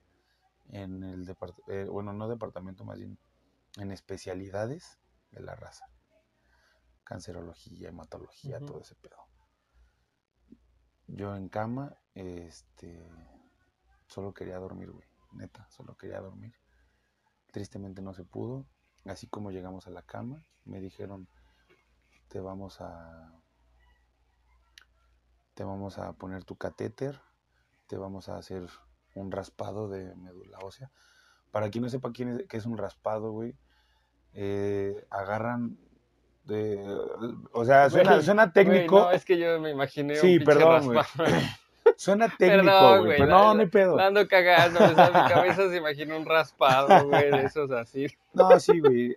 [0.68, 3.18] En el departamento, eh, bueno, no departamento, más bien
[3.76, 4.98] en especialidades
[5.30, 5.86] de la raza.
[7.04, 8.66] Cancerología, hematología, uh -huh.
[8.66, 9.16] todo ese pedo.
[11.06, 13.08] Yo en cama, este,
[14.06, 15.06] solo quería dormir, güey.
[15.32, 16.54] Neta, solo quería dormir.
[17.52, 18.66] Tristemente no se pudo.
[19.04, 21.28] Así como llegamos a la cama, me dijeron,
[22.28, 23.32] te vamos a
[25.56, 27.18] te vamos a poner tu catéter,
[27.86, 28.62] te vamos a hacer
[29.14, 30.90] un raspado de médula ósea.
[31.50, 33.56] Para quien no sepa quién es, qué es un raspado, güey,
[34.34, 35.78] eh, agarran
[36.44, 36.78] de,
[37.52, 40.38] o sea, suena, Güey, suena Güey, técnico, no, es que yo me imaginé un Sí,
[40.38, 41.00] pinche perdón, güey.
[41.96, 43.98] suena técnico, Perdón, güey, pero no, no hay pedo.
[43.98, 48.06] Ando cagando, o sea, mi cabeza se imagina un raspado, güey, de esos así.
[48.34, 49.16] No, sí, güey.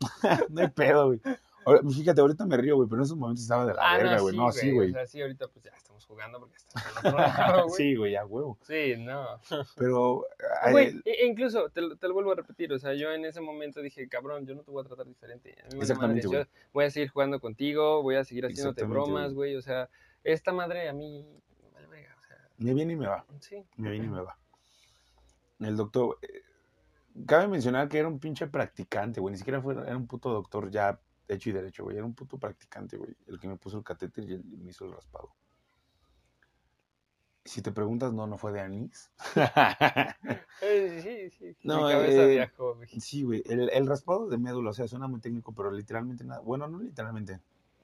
[0.50, 1.20] no hay pedo, güey.
[1.68, 4.16] Ahora, Fíjate, ahorita me río, güey, pero en esos momentos estaba de la Ah, verga,
[4.16, 4.36] no, güey.
[4.36, 4.90] No, sí, güey.
[4.90, 6.56] O sea, sí, ahorita pues ya estamos jugando porque
[7.04, 7.76] lado, güey.
[7.76, 8.58] Sí, güey, a huevo.
[8.62, 9.26] Sí, no.
[9.76, 10.26] Pero,
[10.62, 13.10] ay, Güey, e- e incluso, te, lo- te lo vuelvo a repetir, o sea, yo
[13.12, 15.54] en ese momento dije, cabrón, yo no te voy a tratar diferente.
[15.64, 19.34] a mí Exactamente, madre, Yo voy a seguir jugando contigo, voy a seguir haciéndote bromas,
[19.34, 19.88] güey, o sea,
[20.24, 21.26] esta madre a mí,
[21.90, 23.24] me o sea, me viene y me va.
[23.40, 23.62] sí.
[23.76, 24.36] Me viene y me va.
[25.60, 26.42] El doctor, eh,
[27.26, 29.32] cabe mencionar que era un pinche practicante, güey.
[29.32, 31.96] Ni siquiera fue, era un puto doctor ya hecho y derecho, güey.
[31.96, 33.14] Era un puto practicante, güey.
[33.26, 35.34] El que me puso el catéter y el- y me hizo el raspado.
[37.44, 39.10] Si te preguntas, no, no fue de anís.
[40.60, 42.88] Eh, sí, sí, No, mi cabeza eh, viajó, güey.
[43.00, 43.42] sí, güey.
[43.46, 46.40] El, el raspado de médula, o sea, suena muy técnico, pero literalmente nada.
[46.40, 47.40] Bueno, no literalmente.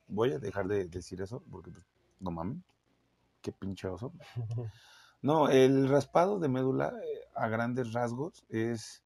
[0.09, 1.85] Voy a dejar de decir eso porque, pues,
[2.21, 2.59] no mames.
[3.43, 4.13] Qué pinche oso.
[5.23, 9.03] No, el raspado de médula eh, a grandes rasgos es,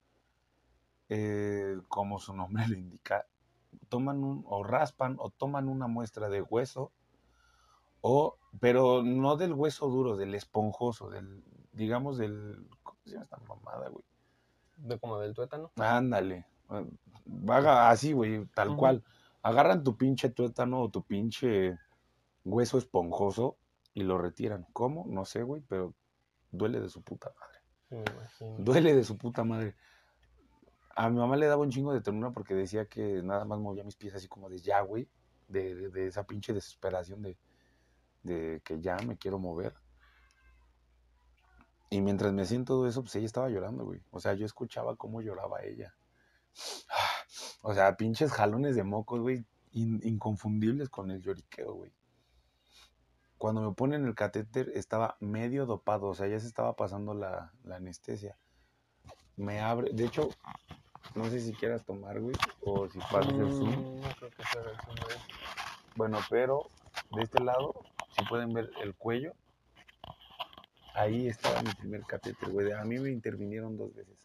[1.08, 3.26] eh, como su nombre lo indica,
[3.88, 6.92] toman un, o raspan o toman una muestra de hueso,
[8.00, 13.38] o, pero no del hueso duro, del esponjoso, del, digamos, del, ¿cómo se llama esta
[13.38, 14.04] mamada, güey?
[14.76, 15.72] De como del tuétano.
[15.76, 16.86] Ándale, eh,
[17.48, 19.02] haga así, güey, tal cual.
[19.42, 21.78] Agarran tu pinche tuétano o tu pinche
[22.44, 23.56] hueso esponjoso
[23.94, 24.66] y lo retiran.
[24.72, 25.04] ¿Cómo?
[25.08, 25.94] No sé, güey, pero
[26.50, 27.58] duele de su puta madre.
[27.90, 28.62] Me.
[28.62, 29.74] Duele de su puta madre.
[30.98, 33.84] A mi mamá le daba un chingo de ternura porque decía que nada más movía
[33.84, 35.08] mis pies así como de ya, güey.
[35.46, 37.38] De, de- esa pinche desesperación de,
[38.24, 39.74] de que ya me quiero mover.
[41.88, 44.02] Y mientras me hacían todo eso, pues ella estaba llorando, güey.
[44.10, 45.94] O sea, yo escuchaba cómo lloraba ella.
[47.62, 49.44] O sea, pinches jalones de mocos, güey.
[49.72, 51.92] in- inconfundibles con el lloriqueo, güey.
[53.36, 57.52] Cuando me ponen el catéter estaba medio dopado, o sea, ya se estaba pasando la
[57.70, 58.36] anestesia.
[59.36, 60.30] Me abre, de hecho,
[61.18, 63.70] no sé si quieras tomar, güey, o si pasas el zoom.
[63.70, 65.16] Mm, No creo que sea el zoom, güey.
[65.96, 66.70] Bueno, pero
[67.10, 67.74] de este lado,
[68.16, 69.34] si pueden ver el cuello,
[70.94, 72.72] ahí estaba mi primer catéter, güey.
[72.72, 74.16] A mí me intervinieron dos veces.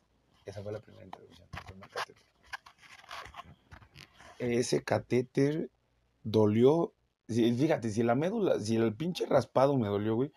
[0.46, 2.24] Esa fue la primera intervención, el primer catéter.
[4.40, 5.70] Ese catéter
[6.24, 6.94] dolió.
[7.28, 10.32] si- Fíjate, si la médula, si el pinche raspado me dolió, güey,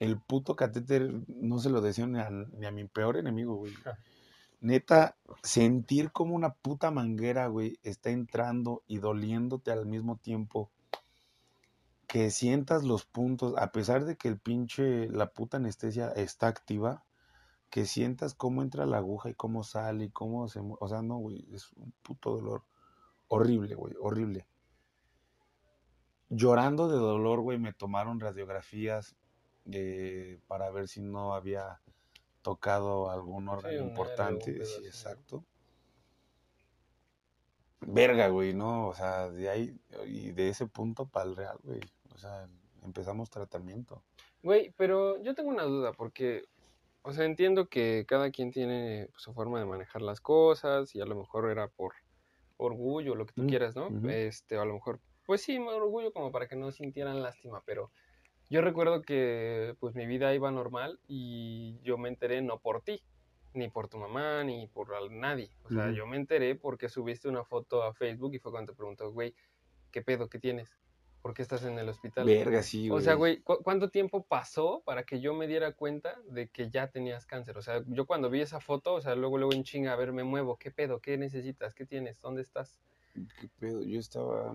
[0.00, 3.72] el puto catéter no se lo deseo ni a, ni a mi peor enemigo, güey.
[4.64, 10.70] Neta, sentir como una puta manguera, güey, está entrando y doliéndote al mismo tiempo.
[12.06, 17.04] Que sientas los puntos, a pesar de que el pinche, la puta anestesia está activa,
[17.68, 20.60] que sientas cómo entra la aguja y cómo sale y cómo se...
[20.62, 22.62] O sea, no, güey, es un puto dolor
[23.28, 24.46] horrible, güey, horrible.
[26.30, 29.14] Llorando de dolor, güey, me tomaron radiografías
[29.66, 31.82] eh, para ver si no había
[32.44, 34.64] tocado algún órgano importante.
[34.64, 35.44] Sí, exacto.
[37.86, 38.88] Verga, güey, ¿no?
[38.88, 41.80] O sea, de ahí y de ese punto para el real, güey.
[42.10, 42.48] O sea,
[42.82, 44.04] empezamos tratamiento.
[44.42, 46.44] Güey, pero yo tengo una duda porque,
[47.02, 51.00] o sea, entiendo que cada quien tiene pues, su forma de manejar las cosas y
[51.00, 51.94] a lo mejor era por
[52.58, 53.96] orgullo, lo que tú Mm, quieras, ¿no?
[53.96, 54.08] ujú.
[54.08, 57.92] Este, o a lo mejor, pues sí, orgullo como para que no sintieran lástima, pero
[58.50, 63.02] yo recuerdo que pues mi vida iba normal y yo me enteré no por ti,
[63.52, 65.50] ni por tu mamá, ni por nadie.
[65.64, 68.76] O sea, yo me enteré porque subiste una foto a Facebook y fue cuando te
[68.76, 69.34] preguntó, güey,
[69.90, 70.28] ¿qué pedo?
[70.28, 70.76] ¿Qué tienes?
[71.22, 72.26] ¿Por qué estás en el hospital?
[72.26, 73.00] Verga, sí, güey.
[73.00, 76.68] O sea, güey, ¿cu- ¿cuánto tiempo pasó para que yo me diera cuenta de que
[76.70, 77.56] ya tenías cáncer?
[77.56, 80.12] O sea, yo cuando vi esa foto, o sea, luego, luego en chinga, a ver,
[80.12, 81.00] me muevo, ¿qué pedo?
[81.00, 81.74] ¿Qué necesitas?
[81.74, 82.20] ¿Qué tienes?
[82.20, 82.82] ¿Dónde estás?
[83.40, 83.82] ¿Qué pedo?
[83.82, 84.52] Yo estaba.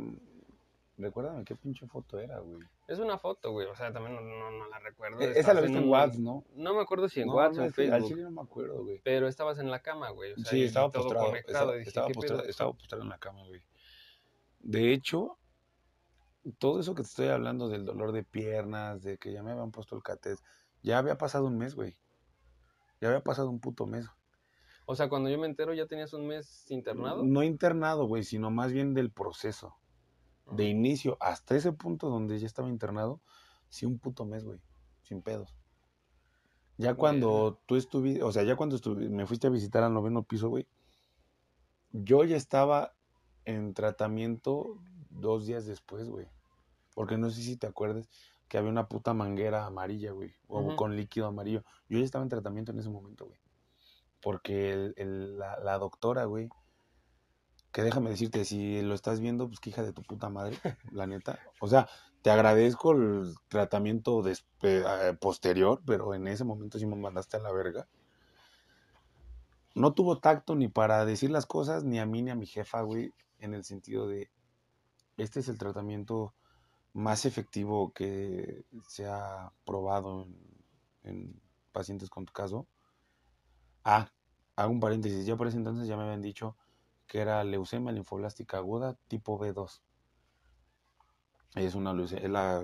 [0.99, 2.59] Recuérdame qué pinche foto era, güey.
[2.89, 5.21] Es una foto, güey, o sea, también no, no, no la recuerdo.
[5.21, 6.43] E- Esa la viste en un- WhatsApp, ¿no?
[6.55, 8.41] No me acuerdo si en No, WhatsApp o en que Al Facebook, chile no me
[8.41, 8.99] acuerdo, güey.
[9.03, 10.33] pero estabas en la cama, güey.
[10.33, 11.33] O sea, Sí, estaba postrado.
[11.35, 13.61] Estaba, dije, estaba ¿qué postrado, estaba postrado en la cama, güey.
[14.59, 15.37] De hecho,
[16.57, 19.71] todo eso que te estoy hablando del dolor de piernas, de que ya me habían
[19.71, 20.37] puesto el catéter,
[20.83, 21.95] ya había pasado un mes, güey.
[22.99, 24.05] Ya había pasado un puto mes.
[24.85, 27.23] O sea, cuando yo me entero, ¿ya tenías un mes internado?
[27.23, 29.75] No internado, güey, sino más bien del proceso.
[30.51, 33.21] De inicio hasta ese punto donde ya estaba internado,
[33.69, 34.59] sí un puto mes, güey,
[35.03, 35.55] sin pedos.
[36.77, 40.49] Ya cuando tú estuviste, o sea, ya cuando me fuiste a visitar al noveno piso,
[40.49, 40.65] güey,
[41.91, 42.93] yo ya estaba
[43.45, 44.77] en tratamiento
[45.09, 46.27] dos días después, güey.
[46.95, 48.09] Porque no sé si te acuerdas
[48.47, 51.63] que había una puta manguera amarilla, güey, o con líquido amarillo.
[51.87, 53.39] Yo ya estaba en tratamiento en ese momento, güey.
[54.21, 56.49] Porque el- el- la, la doctora, güey,
[57.71, 60.57] que déjame decirte, si lo estás viendo, pues que hija de tu puta madre,
[60.91, 61.39] la neta.
[61.59, 61.87] O sea,
[62.21, 67.41] te agradezco el tratamiento despe- eh, posterior, pero en ese momento sí me mandaste a
[67.41, 67.87] la verga.
[69.75, 72.81] No tuvo tacto ni para decir las cosas, ni a mí ni a mi jefa,
[72.81, 74.29] güey, en el sentido de,
[75.17, 76.33] este es el tratamiento
[76.93, 80.37] más efectivo que se ha probado en,
[81.03, 82.67] en pacientes con tu caso.
[83.83, 84.09] Ah,
[84.55, 86.55] hago un paréntesis, ya por ese entonces ya me habían dicho
[87.09, 89.81] que era leucemia linfoblástica aguda tipo B2.
[91.55, 92.63] Es una leucemia, es la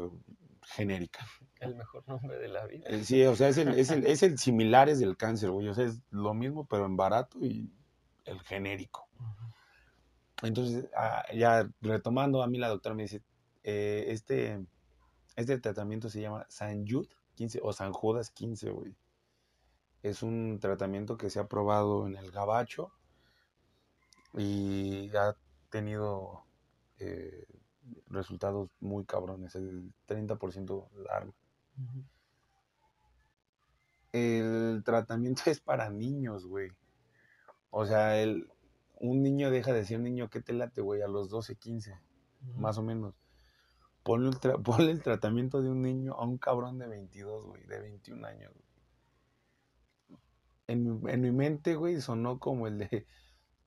[0.62, 1.26] genérica.
[1.60, 2.88] El mejor nombre de la vida.
[2.88, 5.68] Eh, Sí, o sea, es el, es el, es el similares del cáncer, güey.
[5.68, 7.74] O sea, es lo mismo, pero en barato y
[8.24, 9.10] el genérico.
[10.44, 13.24] Entonces, ah, ya retomando, a mí la doctora me dice,
[13.64, 14.64] eh, este,
[15.36, 18.96] este tratamiento se llama San Jude 15 o San Judas 15, güey.
[20.04, 22.92] Es un tratamiento que se ha probado en el gabacho
[24.38, 25.36] y ha
[25.69, 26.43] tenido
[27.00, 27.45] eh,
[28.08, 29.56] resultados muy cabrones.
[29.56, 31.34] El 30% largo.
[34.12, 36.69] El tratamiento es para niños, güey.
[37.69, 38.50] O sea, el,
[39.00, 42.00] un niño deja de ser niño que te late, güey, a los 12, 15,
[42.56, 43.13] más o menos.
[44.04, 47.65] Ponle el, tra- ponle el tratamiento de un niño a un cabrón de 22, güey,
[47.65, 48.54] de 21 años.
[48.54, 48.65] güey.
[50.67, 53.06] En, en mi mente, güey, sonó como el de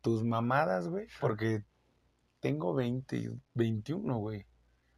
[0.01, 1.65] tus mamadas, güey, porque
[2.41, 4.47] tengo 20, y 21, güey.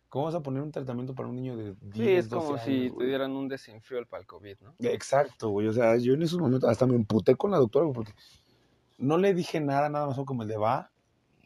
[0.08, 2.58] ¿Cómo vas a poner un tratamiento para un niño de 10, Sí, es 12 como
[2.58, 3.06] si años, te güey?
[3.08, 4.74] dieran un desinfriol para el COVID, ¿no?
[4.80, 5.68] Exacto, güey.
[5.68, 8.14] O sea, yo en esos momentos hasta me emputé con la doctora güey, porque
[8.98, 10.90] no le dije nada, nada más fue como el de va.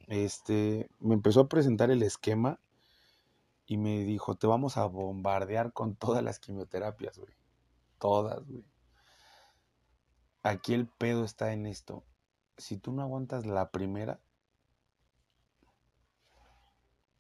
[0.06, 2.58] Este, me empezó a presentar el esquema
[3.66, 7.34] y me dijo, te vamos a bombardear con todas las quimioterapias, güey.
[7.98, 8.64] Todas, güey.
[10.42, 12.04] Aquí el pedo está en esto.
[12.56, 14.20] Si tú no aguantas la primera,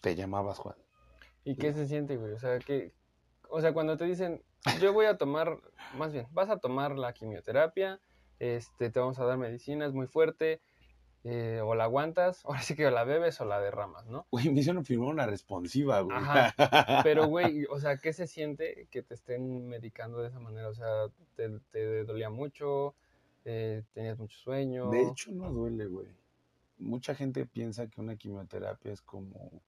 [0.00, 0.76] te llamabas Juan.
[1.44, 2.32] ¿Y qué se siente, güey?
[2.32, 2.92] O sea, que,
[3.48, 4.42] o sea, cuando te dicen,
[4.80, 5.58] yo voy a tomar,
[5.96, 8.00] más bien, vas a tomar la quimioterapia,
[8.38, 10.60] este, te vamos a dar medicinas muy fuerte,
[11.24, 14.26] eh, o la aguantas, ahora sí que o la bebes o la derramas, ¿no?
[14.30, 16.16] Güey, me hicieron firmar una responsiva, güey.
[16.16, 16.54] Ajá,
[17.04, 20.68] Pero, güey, o sea, ¿qué se siente que te estén medicando de esa manera?
[20.68, 22.94] O sea, ¿te, te dolía mucho?
[23.44, 24.90] Eh, ¿Tenías mucho sueño?
[24.90, 26.08] De hecho, no duele, güey.
[26.78, 29.62] Mucha gente piensa que una quimioterapia es como,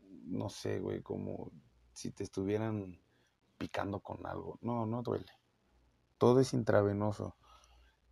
[0.00, 1.50] no sé, güey, como
[1.92, 3.00] si te estuvieran
[3.56, 4.58] picando con algo.
[4.60, 5.32] No, no duele.
[6.18, 7.36] Todo es intravenoso.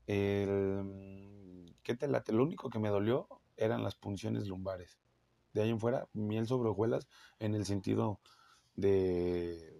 [0.06, 2.32] El, ¿Qué te late?
[2.32, 4.98] Lo único que me dolió eran las punciones lumbares.
[5.52, 8.20] De ahí en fuera, miel sobre hojuelas en el sentido
[8.74, 9.75] de,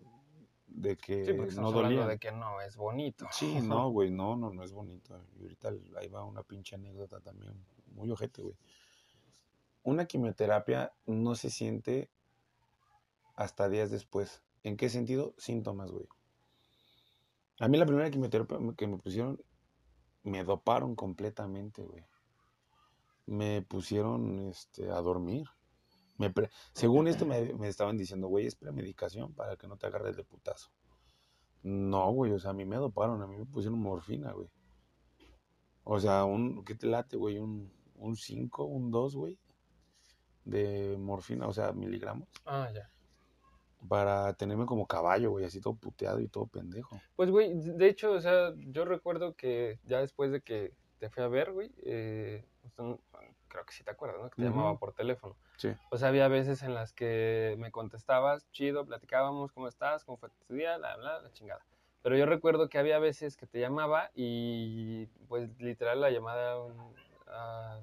[0.76, 2.06] de que Sí, porque no dolía.
[2.06, 3.26] de que no es bonito.
[3.32, 5.18] Sí, no, güey, no, no, no es bonito.
[5.38, 7.54] Y ahorita ahí va una pinche anécdota también,
[7.94, 8.56] muy ojete, güey.
[9.82, 12.10] Una quimioterapia no se siente
[13.34, 14.42] hasta días después.
[14.62, 15.34] ¿En qué sentido?
[15.38, 16.08] Síntomas, güey.
[17.60, 19.40] A mí la primera quimioterapia que me pusieron,
[20.24, 22.04] me doparon completamente, güey.
[23.26, 25.46] Me pusieron este, a dormir.
[26.18, 29.87] Me pre- Según esto me, me estaban diciendo, güey, es premedicación para que no te
[29.87, 30.70] agarres de putazo.
[31.62, 34.48] No, güey, o sea, a mí me doparon, a mí me pusieron morfina, güey.
[35.85, 37.38] O sea, un, ¿qué te late, güey?
[37.38, 39.38] Un 5, un 2, güey,
[40.44, 42.90] de morfina, o sea, miligramos, Ah, ya.
[43.88, 47.00] para tenerme como caballo, güey, así todo puteado y todo pendejo.
[47.16, 51.22] Pues, güey, de hecho, o sea, yo recuerdo que ya después de que te fui
[51.22, 52.44] a ver, güey, eh,
[52.76, 53.00] son-
[53.48, 54.31] creo que sí te acuerdas, ¿no?
[54.31, 55.37] Que te llamaba por teléfono.
[55.56, 55.70] Sí.
[55.90, 60.04] O sea, había veces en las que me contestabas, chido, platicábamos, ¿cómo estás?
[60.04, 60.78] ¿Cómo fue tu día?
[60.78, 61.64] La, bla, la chingada.
[62.02, 66.62] Pero yo recuerdo que había veces que te llamaba y, pues, literal, la llamada...
[66.62, 66.94] un-
[67.28, 67.80] ah,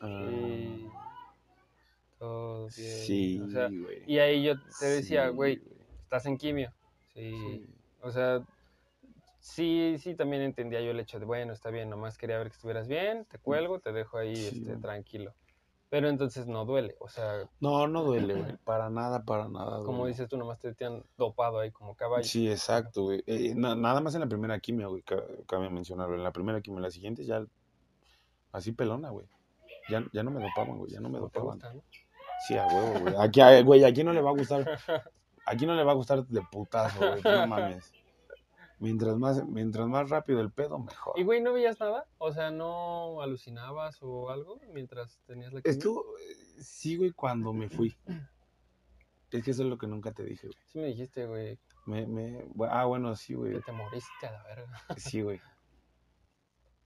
[0.00, 0.88] y
[2.18, 2.70] todo bien.
[2.70, 3.68] Sí, O sea,
[4.06, 5.62] y ahí yo te decía, Sí, güey,
[6.02, 6.72] estás en quimio.
[7.14, 7.30] Sí.
[7.30, 7.66] Sí.
[8.00, 8.42] O sea,
[9.38, 12.54] sí, sí, también entendía yo el hecho de, bueno, está bien, nomás quería ver que
[12.54, 15.34] estuvieras bien, te cuelgo, te dejo ahí este, tranquilo.
[15.88, 19.84] Pero entonces no duele, o sea, No, no duele, güey, para nada, para nada.
[19.84, 22.24] como dices tú, nomás te tienen dopado ahí como caballo.
[22.24, 23.22] Sí, exacto, güey.
[23.26, 26.16] Eh, na- nada más en la primera quimio, güey, ca- cabe mencionarlo.
[26.16, 27.44] En la primera quimio, en la siguiente ya
[28.52, 29.26] así pelona, güey.
[29.88, 31.50] Ya, ya no me dopaban, güey, ya no me dopaban.
[31.52, 31.82] gusta, ¿no?
[32.48, 33.14] Sí, a huevo, güey.
[33.18, 34.64] Aquí, a- güey, aquí no le va a gustar.
[35.48, 37.22] Aquí no le va a gustar de putazo, güey.
[37.22, 37.92] No mames.
[38.78, 41.18] Mientras más, mientras más rápido el pedo, mejor.
[41.18, 42.06] Y güey, ¿no veías nada?
[42.18, 45.72] O sea, ¿no alucinabas o algo mientras tenías la quimio?
[45.78, 46.04] Estuvo,
[46.58, 47.96] sí, güey, cuando me fui.
[49.30, 50.58] Es que eso es lo que nunca te dije, güey.
[50.66, 53.60] Sí me dijiste, güey, Me, me, ah, bueno, sí, que güey.
[53.62, 54.80] te moriste a la verga.
[54.96, 55.40] Sí, güey.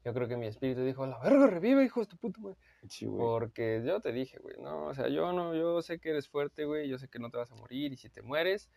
[0.04, 2.56] yo creo que mi espíritu dijo, la verga, revive, hijo de tu puta madre.
[2.88, 3.18] Sí, güey.
[3.18, 6.64] Porque yo te dije, güey, no, o sea, yo no, yo sé que eres fuerte,
[6.64, 8.70] güey, yo sé que no te vas a morir y si te mueres,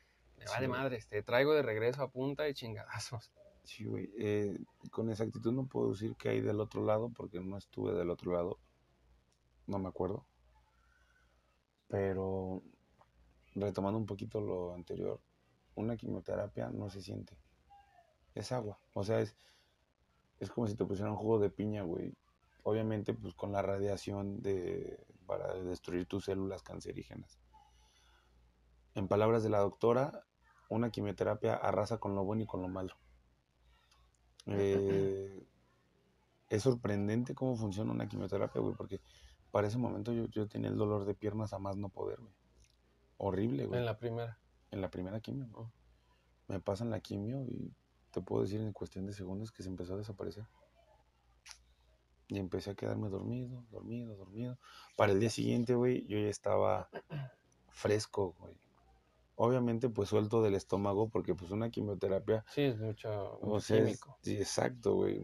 [0.44, 0.80] me Sí, vale güey.
[0.80, 3.32] madres, te traigo de regreso a punta de chingadazos.
[3.64, 4.12] Sí, güey.
[4.18, 4.58] Eh,
[4.92, 8.34] con exactitud no puedo decir que hay del otro lado porque no estuve del otro
[8.34, 8.60] lado.
[9.68, 10.28] No me acuerdo.
[11.88, 12.64] Pero
[13.56, 15.22] retomando un poquito lo anterior,
[15.76, 17.38] una quimioterapia no se siente.
[18.36, 18.80] Es agua.
[18.94, 19.36] O sea, es,
[20.40, 22.16] es como si te pusieran jugo de piña, güey.
[22.64, 27.40] Obviamente, pues con la radiación de, para destruir tus células cancerígenas.
[28.96, 30.26] En palabras de la doctora,
[30.74, 32.96] una quimioterapia arrasa con lo bueno y con lo malo.
[34.48, 35.46] Eh,
[36.50, 39.00] es sorprendente cómo funciona una quimioterapia, güey, porque
[39.52, 42.34] para ese momento yo, yo tenía el dolor de piernas a más no poder, güey.
[43.18, 43.80] Horrible, güey.
[43.80, 44.40] En la primera.
[44.72, 45.48] En la primera quimio.
[45.54, 45.72] Oh.
[46.48, 47.74] Me pasan la quimio y
[48.12, 50.46] te puedo decir en cuestión de segundos que se empezó a desaparecer.
[52.28, 54.58] Y empecé a quedarme dormido, dormido, dormido.
[54.98, 56.90] Para el día siguiente, güey, yo ya estaba
[57.70, 58.56] fresco, güey.
[59.36, 63.84] Obviamente, pues suelto del estómago, porque pues una quimioterapia Sí, es mucho, o sea, es-
[63.86, 64.18] químico.
[64.22, 65.22] sí, exacto, güey.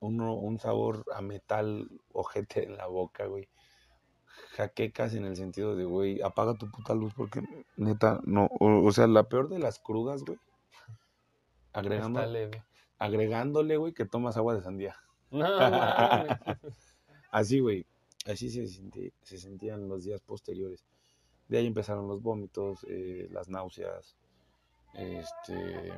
[0.00, 3.48] Uno, un sabor a metal ojete en la boca, güey.
[4.56, 7.42] Jaquecas en el sentido de, güey, apaga tu puta luz porque
[7.76, 8.46] neta, no.
[8.58, 10.38] O, o sea, la peor de las crudas, güey.
[11.72, 12.20] Agregando,
[12.98, 14.96] agregándole, güey, que tomas agua de sandía.
[15.30, 15.46] No.
[17.30, 17.86] Así, güey.
[18.26, 20.84] Así se, sentí- se sentían los días posteriores.
[21.50, 24.16] De ahí empezaron los vómitos, eh, las náuseas.
[24.94, 25.92] Este.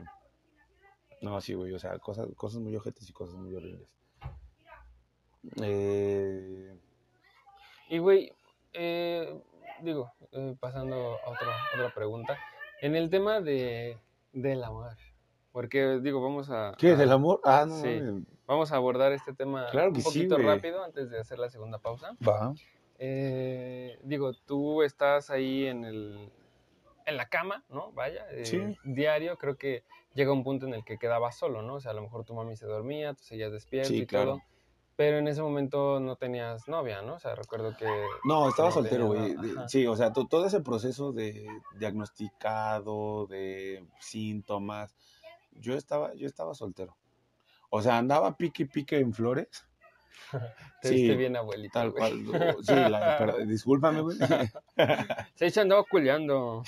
[1.21, 1.75] No, sí, güey.
[1.75, 3.87] O sea, cosas, cosas muy ojetes y cosas muy horribles.
[5.61, 6.75] Eh,
[7.91, 8.33] Y, güey,
[8.73, 9.43] eh,
[9.83, 12.39] digo, eh, pasando a otra, otra pregunta.
[12.81, 13.99] En el tema de,
[14.33, 14.97] del amor,
[15.53, 16.75] porque, digo, vamos a...
[16.79, 16.97] ¿Qué?
[16.97, 17.43] ¿Del amor?
[17.45, 18.01] Ah, no, Sí.
[18.47, 22.17] Vamos a abordar este tema Claro un poquito rápido antes de hacer la segunda pausa.
[22.27, 22.55] Va.
[23.05, 26.31] Eh, digo, tú estás ahí en el
[27.05, 27.91] en la cama, ¿no?
[27.91, 28.79] Vaya, eh, Sí.
[28.85, 29.83] diario, creo que
[30.15, 31.75] llega un punto en el que quedabas solo, ¿no?
[31.75, 34.35] O sea, a lo mejor tu mami se dormía, tú seguías despierto Sí, y claro.
[34.35, 34.43] todo,
[34.95, 37.15] pero en ese momento no tenías novia, ¿no?
[37.15, 39.35] O sea, recuerdo que No, estaba No soltero, güey.
[39.67, 41.45] Sí, o sea, to- todo ese proceso de
[41.77, 44.95] diagnosticado, de síntomas,
[45.51, 46.97] yo estaba, yo estaba soltero.
[47.69, 49.49] O sea, andaba pique pique en flores,
[50.83, 52.25] te Sí, viste bien abuelita, tal güey.
[52.25, 52.65] cual.
[52.65, 54.17] Sí, la, pero, discúlpame, güey.
[55.35, 56.63] Se se andaba culeando.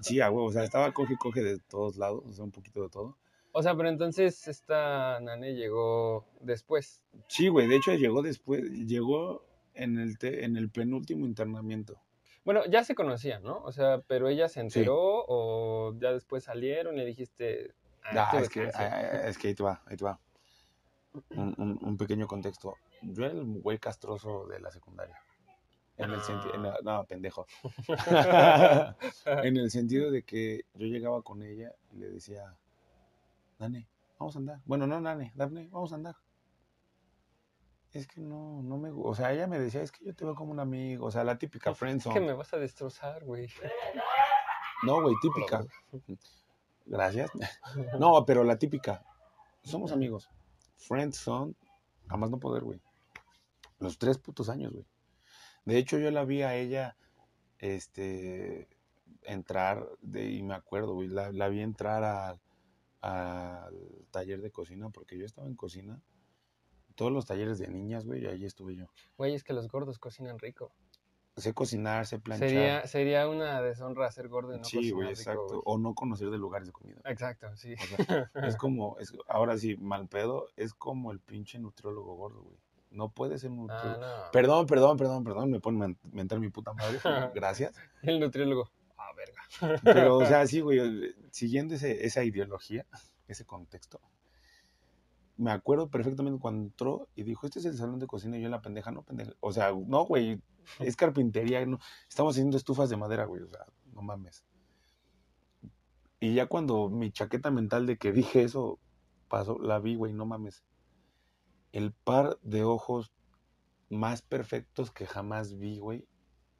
[0.00, 2.82] Sí, a huevo, o sea, estaba coge coge de todos lados, o sea, un poquito
[2.82, 3.16] de todo.
[3.52, 7.02] O sea, pero entonces esta nane llegó después.
[7.28, 12.00] Sí, güey, de hecho llegó después, llegó en el, te- en el penúltimo internamiento.
[12.44, 13.58] Bueno, ya se conocían, ¿no?
[13.64, 14.60] O sea, pero ella se Sí.
[14.60, 14.96] enteró
[15.28, 17.74] o ya después salieron y dijiste...
[18.02, 18.82] Ah, tuve es, que, cáncer"?
[18.92, 20.18] ah, es que ahí te va, ahí te va.
[21.30, 22.74] Un, un- un pequeño contexto.
[23.02, 25.16] Yo era el güey castroso de la secundaria.
[25.96, 27.46] En el sentido, no, pendejo.
[29.26, 32.56] en el sentido de que yo llegaba con ella y le decía,
[33.58, 33.86] Dane,
[34.18, 34.60] vamos a andar.
[34.64, 36.16] Bueno, no, Dane, Dafne, vamos a andar.
[37.92, 40.24] Es que no, no me gu- O sea, ella me decía, es que yo te
[40.24, 41.06] veo como un amigo.
[41.06, 42.14] O sea, la típica Es friendzone.
[42.14, 43.48] que me vas a destrozar, güey.
[44.84, 45.64] No, güey, típica.
[46.86, 47.30] Gracias.
[47.98, 49.04] No, pero la típica.
[49.64, 50.30] Somos amigos.
[50.80, 51.56] Friends son,
[52.08, 52.80] jamás no poder, güey.
[53.78, 54.86] Los tres putos años, güey.
[55.64, 56.96] De hecho, yo la vi a ella,
[57.58, 58.68] este,
[59.22, 62.40] entrar, de, y me acuerdo, güey, la, vi entrar al-
[63.02, 66.00] al taller de cocina, porque yo estaba en cocina.
[66.94, 68.86] Todos los talleres de niñas, güey, y ahí estuve yo.
[69.16, 70.72] Güey, es que los gordos cocinan rico.
[71.40, 72.48] Sé cocinar, sé planchar.
[72.48, 75.62] Sería, sería una deshonra ser gordo y no sí, güey, exacto.
[75.64, 77.00] O no conocer de lugares de comida.
[77.04, 77.74] Exacto, sí.
[77.74, 82.42] O sea, es como, es, ahora sí, mal pedo, es como el pinche nutriólogo gordo,
[82.42, 82.58] güey.
[82.90, 84.00] No puede ser Ah, nutriólogo.
[84.00, 84.30] no.
[84.32, 86.98] Perdón, perdón, perdón, perdón, me pone a mentar mi puta madre,
[87.34, 87.74] gracias.
[88.02, 88.70] El nutriólogo.
[88.98, 89.80] Ah, verga.
[89.84, 92.86] Pero, o sea, sí, güey, eh, siguiendo ese, esa ideología,
[93.28, 94.00] ese contexto,
[95.40, 98.50] me acuerdo perfectamente cuando entró y dijo, este es el salón de cocina y yo
[98.50, 99.32] la pendeja, no pendeja.
[99.40, 100.42] O sea, no, güey,
[100.80, 101.78] es carpintería, no,
[102.08, 103.64] estamos haciendo estufas de madera, güey, o sea,
[103.94, 104.44] no mames.
[106.20, 108.78] Y ya cuando mi chaqueta mental de que dije eso
[109.28, 110.62] pasó, la vi, güey, no mames.
[111.72, 113.10] El par de ojos
[113.88, 116.06] más perfectos que jamás vi, güey,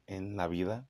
[0.07, 0.87] en la vida.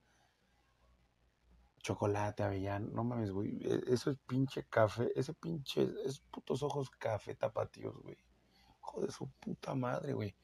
[1.81, 3.57] Chocolate, avellano, no mames, güey.
[3.61, 8.17] e- Eso es pinche café, ese pinche, esos putos ojos café tapatíos, güey.
[8.79, 10.35] Hijo de su puta madre, güey.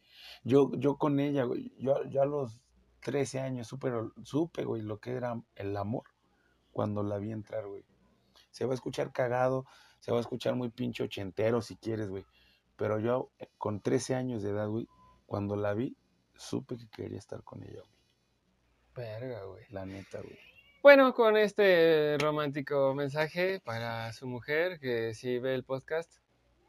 [0.43, 2.61] Yo, yo con ella, güey, yo, yo a los
[3.01, 3.91] 13 años supe,
[4.23, 6.03] supe, güey, lo que era el amor
[6.71, 7.85] cuando la vi entrar, güey.
[8.51, 9.65] Se va a escuchar cagado,
[9.99, 12.25] se va a escuchar muy pinche ochentero si quieres, güey.
[12.75, 14.87] Pero yo, eh, con 13 años de edad, güey,
[15.25, 15.95] cuando la vi,
[16.35, 17.97] supe que quería estar con ella, güey.
[18.95, 19.65] Verga, güey.
[19.69, 20.37] La neta, güey.
[20.87, 26.09] Bueno, con este romántico mensaje para su mujer, que si ve el podcast,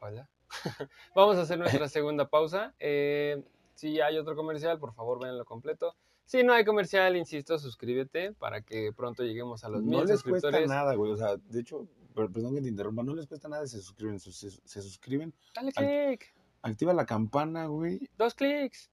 [0.01, 0.29] hola.
[1.15, 2.73] Vamos a hacer nuestra segunda pausa.
[2.79, 3.41] Eh,
[3.75, 5.95] si hay otro comercial, por favor, véanlo completo.
[6.25, 10.21] Si no hay comercial, insisto, suscríbete para que pronto lleguemos a los No mil les
[10.21, 11.13] cuesta nada, güey.
[11.13, 14.19] O sea, de hecho, per- perdón que te interrumpa, no les cuesta nada se suscriben.
[14.19, 18.09] Se, se- suscriben, Dale Al- clic, activa la campana, güey.
[18.17, 18.91] dos clics,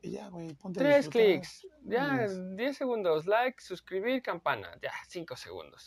[0.00, 2.56] Y ya, güey, ponte tres clics, ya, Mames.
[2.56, 5.84] 10 segundos, like, suscribir, campana, ya, 5 segundos.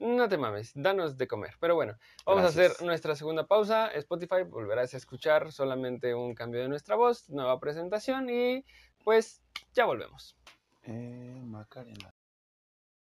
[0.00, 1.54] No te mames, danos de comer.
[1.60, 1.96] Pero bueno,
[2.26, 3.86] vamos a hacer nuestra segunda pausa.
[3.92, 8.64] Spotify, volverás a escuchar solamente un cambio de nuestra voz, nueva presentación y
[9.04, 9.40] pues
[9.74, 10.36] ya volvemos.
[10.82, 12.12] Eh, Macarena.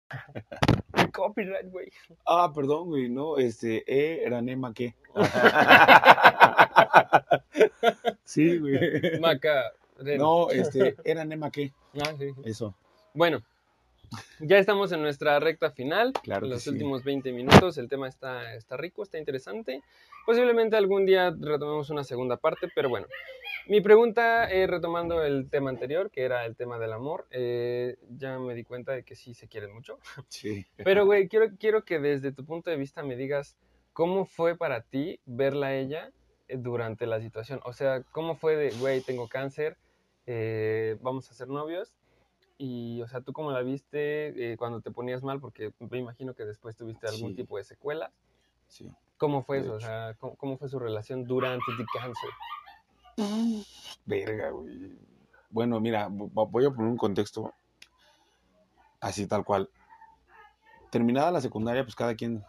[1.14, 1.90] Copyright, güey.
[2.26, 4.94] Ah, perdón, güey, no, este, eh, era Nema, ¿qué?
[8.26, 9.22] sí, güey.
[9.22, 9.72] Maca.
[10.18, 11.74] No, este, era Nema, ¿qué?
[11.96, 12.32] Ah, sí.
[12.44, 12.76] Eso.
[13.14, 13.42] Bueno,
[14.40, 16.14] ya estamos en nuestra recta final.
[16.24, 16.70] Claro en los sí.
[16.70, 17.78] últimos 20 minutos.
[17.78, 19.82] El tema está, está rico, está interesante.
[20.26, 23.08] Posiblemente algún día retomemos una segunda parte, pero bueno.
[23.68, 28.40] Mi pregunta, eh, retomando el tema anterior, que era el tema del amor, eh, ya
[28.40, 30.00] me di cuenta de que sí se quieren mucho.
[30.30, 30.66] Sí.
[30.78, 33.58] Pero, güey, quiero, quiero que desde tu punto de vista me digas
[33.94, 36.12] cómo fue para ti verla a ella
[36.48, 37.60] eh, durante la situación.
[37.64, 39.78] O sea, cómo fue de, güey, tengo cáncer,
[40.32, 41.96] eh, vamos a ser novios.
[42.60, 45.40] Y, o sea, ¿tú cómo la viste eh, cuando te ponías mal?
[45.40, 47.36] Porque me imagino que después tuviste algún Sí.
[47.38, 48.12] tipo de secuela.
[48.68, 48.92] Sí.
[49.18, 49.74] ¿Cómo fue De eso?
[49.74, 52.30] O sea, ¿cómo, cómo fue su relación durante el cáncer?
[54.06, 54.98] Verga, güey.
[55.50, 57.54] Bueno, mira, vo- voy a poner un contexto
[59.02, 59.70] así tal cual.
[60.92, 62.44] Terminada la secundaria, pues cada quien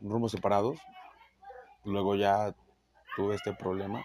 [0.00, 0.78] rumbos separados.
[1.84, 2.54] Luego ya
[3.16, 4.02] tuve este problema.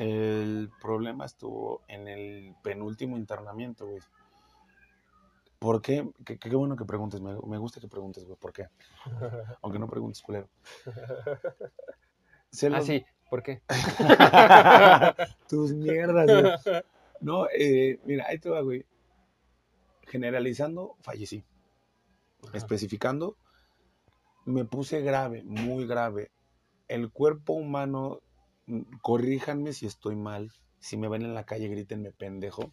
[0.00, 4.00] El problema estuvo en el penúltimo internamiento, güey.
[5.58, 6.10] ¿Por qué?
[6.24, 8.38] Qué, qué bueno que preguntes, me, me gusta que preguntes, güey.
[8.38, 8.68] ¿Por qué?
[9.60, 10.48] Aunque no preguntes, culero.
[12.72, 13.60] Ah, sí, ¿por qué?
[15.50, 16.82] Tus mierdas, güey.
[17.20, 18.86] No, eh, mira, ahí te va, güey.
[20.06, 21.44] Generalizando, fallecí.
[22.42, 22.56] Ajá.
[22.56, 23.36] Especificando,
[24.46, 26.30] me puse grave, muy grave.
[26.88, 28.22] El cuerpo humano,
[29.02, 30.52] corríjanme si estoy mal.
[30.78, 32.72] Si me ven en la calle, grítenme pendejo.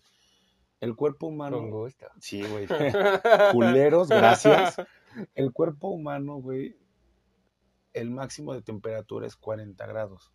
[0.79, 1.57] El cuerpo humano.
[1.57, 2.07] Con gusto.
[2.19, 2.67] Sí, güey.
[3.53, 4.77] Culeros, gracias.
[5.33, 6.77] El cuerpo humano, güey,
[7.93, 10.31] el máximo de temperatura es 40 grados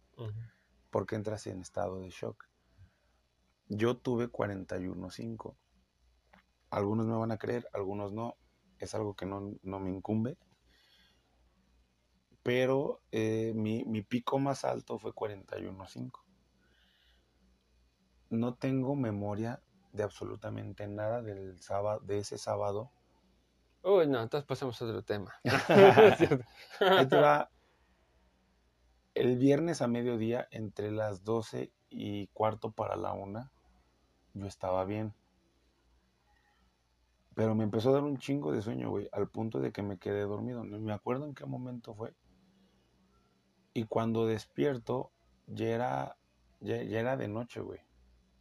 [0.93, 2.45] porque entras en estado de shock.
[3.69, 5.57] Yo tuve 41.5.
[6.71, 8.37] Algunos me van a creer, algunos no.
[8.79, 10.37] Es algo que no, no me incumbe.
[12.43, 16.25] Pero eh, mi, mi pico más alto fue 41.5.
[18.31, 19.63] No tengo memoria
[19.93, 22.91] de absolutamente nada del sábado, de ese sábado.
[23.83, 25.35] Uy, no, entonces pasamos a otro tema.
[27.13, 27.51] Va.
[29.15, 33.53] El viernes a mediodía, entre las 12 y cuarto para la una,
[34.33, 35.15] yo estaba bien.
[37.35, 39.99] Pero me empezó a dar un chingo de sueño, güey, al punto de que me
[39.99, 40.65] quedé dormido.
[40.65, 42.15] No me acuerdo en qué momento fue.
[43.75, 45.11] Y cuando despierto,
[45.47, 46.17] ya era,
[46.61, 47.81] ya, ya era de noche, güey.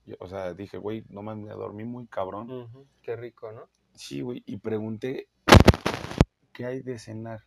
[0.06, 2.70] Yo- O sea, dije, güey, no mames, me dormí muy cabrón.
[3.02, 3.68] Qué rico, ¿no?
[3.94, 5.28] Sí, güey, y pregunté,
[6.54, 7.42] ¿qué hay de cenar?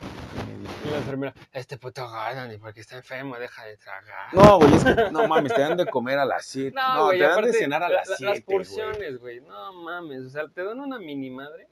[0.00, 3.76] Y me dijo, Y la enfermera, este puto gordo, ni porque está enfermo, deja de
[3.76, 4.34] tragar.
[4.34, 6.74] No, güey, es que, no mames, te dan de comer a las 7.
[6.74, 8.32] No, te dan de cenar a la- las la- 7.
[8.34, 11.68] Las porciones, güey, no mames, o sea, te dan una mini madre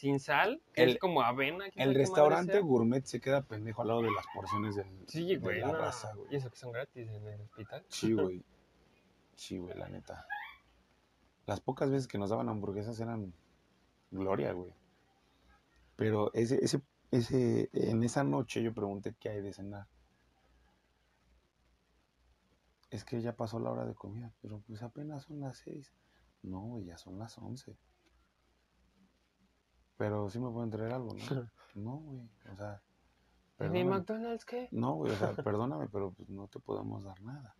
[0.00, 1.66] sin sal, que El- es como avena.
[1.74, 5.60] El restaurante gourmet se queda pendejo al lado de las porciones del, Sí, de güey,
[5.60, 5.72] la no.
[5.78, 6.28] raza, güey.
[6.32, 7.84] Y eso que son gratis en el hospital.
[7.88, 8.42] Sí, güey.
[9.34, 10.26] Sí, güey, la neta.
[11.44, 13.34] Las pocas veces que nos daban hamburguesas eran
[14.10, 14.72] gloria, güey.
[15.96, 16.80] Pero ese, ese,
[17.10, 19.86] ese, en esa noche yo pregunté qué hay de cenar.
[22.90, 25.92] Es que ya pasó la hora de comida, pero pues apenas son las seis.
[26.42, 27.76] No, ya son las once.
[30.00, 31.20] Pero sí me pueden traer algo, ¿no?
[31.74, 32.80] No, güey, o sea.
[33.58, 33.90] ¿Y mi perdóname.
[33.90, 34.68] McDonald's qué?
[34.72, 37.54] No, güey, o sea, perdóname, pero pues no te podemos dar nada.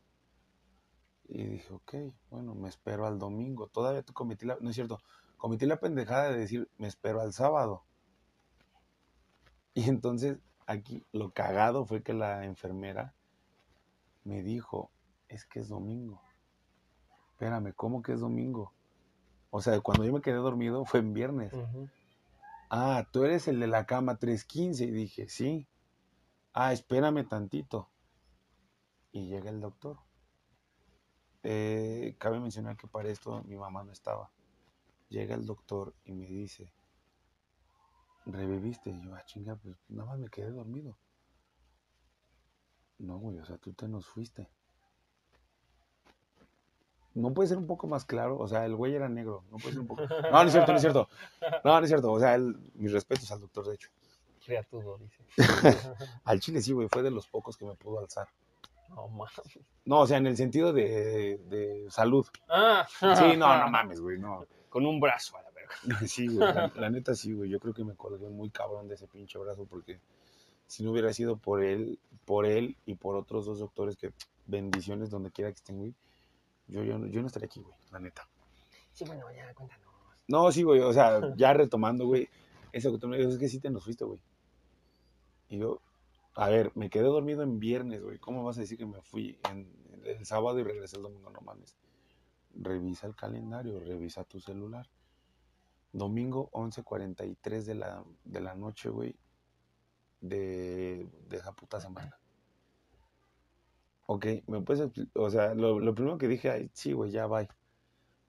[1.28, 1.94] Y dije, ok,
[2.30, 3.66] bueno, me espero al domingo.
[3.66, 4.98] Todavía tú cometí la, no es cierto,
[5.36, 7.84] cometí la pendejada de decir, me espero al sábado.
[9.74, 13.12] Y entonces aquí lo cagado fue que la enfermera
[14.24, 14.90] me dijo,
[15.28, 16.22] es que es domingo.
[17.32, 18.72] Espérame, ¿cómo que es domingo?
[19.50, 21.52] O sea, cuando yo me quedé dormido fue en viernes.
[21.52, 21.90] Ujú.
[22.70, 24.84] Ah, tú eres el de la cama 315.
[24.84, 25.68] Y dije, sí.
[26.52, 27.90] Ah, espérame tantito.
[29.12, 29.98] y llega el doctor.
[31.42, 34.30] Eh, cabe mencionar que para esto mi mamá no estaba.
[35.08, 36.72] Llega el doctor y me dice,
[38.26, 38.90] reviviste.
[38.90, 40.98] Y yo, ah, chinga, pues nada más me quedé dormido.
[42.98, 44.48] No, güey, o sea, tú te nos fuiste.
[47.14, 49.72] No puede ser un poco más claro, o sea, el güey era negro, no puede
[49.72, 50.02] ser un poco...
[50.02, 51.08] No, no es cierto, no es cierto.
[51.64, 53.90] No, no es cierto, o sea, el, mis respetos al doctor, de hecho.
[54.44, 55.24] Criatudo, dice.
[56.24, 58.28] al chile sí, güey, fue de los pocos que me pudo alzar.
[58.88, 59.58] No mames.
[59.84, 62.26] No, o sea, en el sentido de, de salud.
[62.48, 64.44] Ah, Sí, no, no mames, güey, no.
[64.68, 65.74] Con un brazo a la verga.
[66.08, 67.50] Sí, güey, la, la neta sí, güey.
[67.50, 70.00] Yo creo que me colgué muy cabrón de ese pinche brazo porque
[70.66, 74.12] si no hubiera sido por él, por él y por otros dos doctores que
[74.46, 75.94] bendiciones donde quiera que estén, güey,
[76.70, 78.28] yo, yo, no- yo no estaría aquí, güey, la neta.
[78.92, 79.86] Sí, bueno, ya, cuéntanos.
[80.28, 82.28] No, sí, güey, o sea, ya retomando, güey,
[82.72, 84.20] eso que tú me dices, es que sí te nos fuiste, güey.
[85.48, 85.80] Y yo,
[86.34, 88.18] a ver, me quedé dormido en viernes, güey.
[88.18, 89.68] ¿Cómo vas a decir que me fui en,
[90.04, 91.30] el sábado y regresé el domingo?
[91.30, 91.76] No mames.
[92.54, 94.88] Revisa el calendario, revisa tu celular.
[95.92, 99.16] Domingo 11.43 de la, de la noche, güey,
[100.20, 102.19] de, de esa puta semana.
[104.12, 107.46] Ok, me puedes o sea, lo, lo primero que dije, ay, sí, güey, ya bye.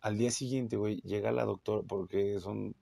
[0.02, 2.76] Al día siguiente, güey, llega la doctora, porque son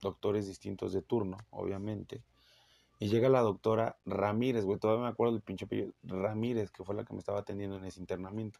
[0.00, 2.24] doctores distintos de turno, obviamente.
[2.98, 6.94] Y llega la doctora Ramírez, güey, todavía me acuerdo del pinche apellido, Ramírez, que fue
[6.94, 8.58] la que me estaba atendiendo en ese internamiento.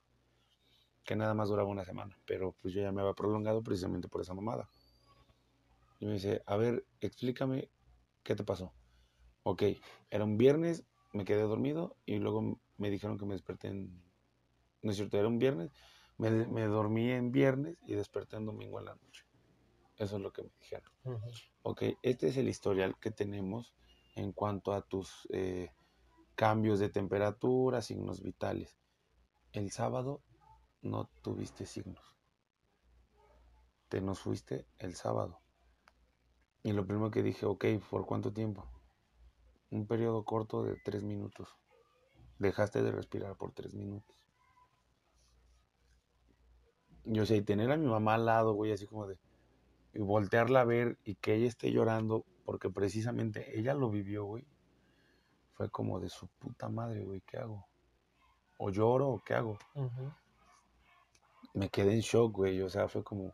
[1.03, 4.20] Que nada más duraba una semana, pero pues yo ya me había prolongado precisamente por
[4.20, 4.68] esa mamada.
[6.01, 7.70] Y me dice, a ver, explícame
[8.22, 8.74] qué te pasó.
[9.42, 9.62] Ok,
[10.11, 10.84] era un viernes,
[11.14, 14.03] me quedé dormido y luego me dijeron que me desperté en...
[14.83, 15.70] No es cierto, era un viernes,
[16.18, 19.24] me, me dormí en viernes y desperté en domingo en la noche.
[19.99, 20.93] Eso es lo que me dijeron.
[21.62, 23.74] Ok, este es el historial que tenemos
[24.14, 25.70] en cuanto a tus eh,
[26.35, 28.79] cambios de temperatura, signos vitales.
[29.53, 30.22] El sábado
[30.83, 32.16] no tuviste signos.
[33.89, 35.41] Te nos fuiste el sábado.
[36.62, 38.66] Y lo primero que dije, ok, ¿por cuánto tiempo?
[39.70, 41.49] Un periodo corto de tres minutos.
[42.39, 44.16] Dejaste de respirar por tres minutos.
[47.05, 49.16] Yo sé, y tener a mi mamá al lado, güey, así como de
[49.97, 54.47] y voltearla a ver y que ella esté llorando, porque precisamente ella lo vivió, güey.
[55.55, 57.66] Fue como de su puta madre, güey, ¿qué hago?
[58.59, 59.59] ¿O lloro o qué hago?
[61.55, 63.32] Me quedé en shock, güey, o sea, fue como...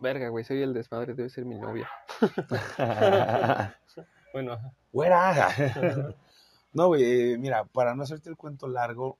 [0.00, 1.88] Verga, güey, soy el desmadre, debe ser mi novia.
[4.30, 4.72] Bueno, ajá.
[4.92, 5.48] ¡Fuera!
[6.78, 7.02] No, güey,
[7.32, 9.18] eh, mira, para no hacerte el cuento largo...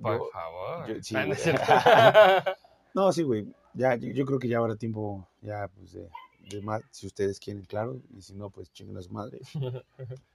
[0.00, 0.86] por yo- favor.
[0.88, 2.44] yo- sí, Ah,
[2.94, 3.46] no sí, güey.
[3.74, 6.08] Ya, yo, yo creo que ya habrá tiempo, ya, pues, de,
[6.50, 8.00] de más, si ustedes quieren, claro.
[8.16, 9.40] Y si no, pues, chinguen a su madre.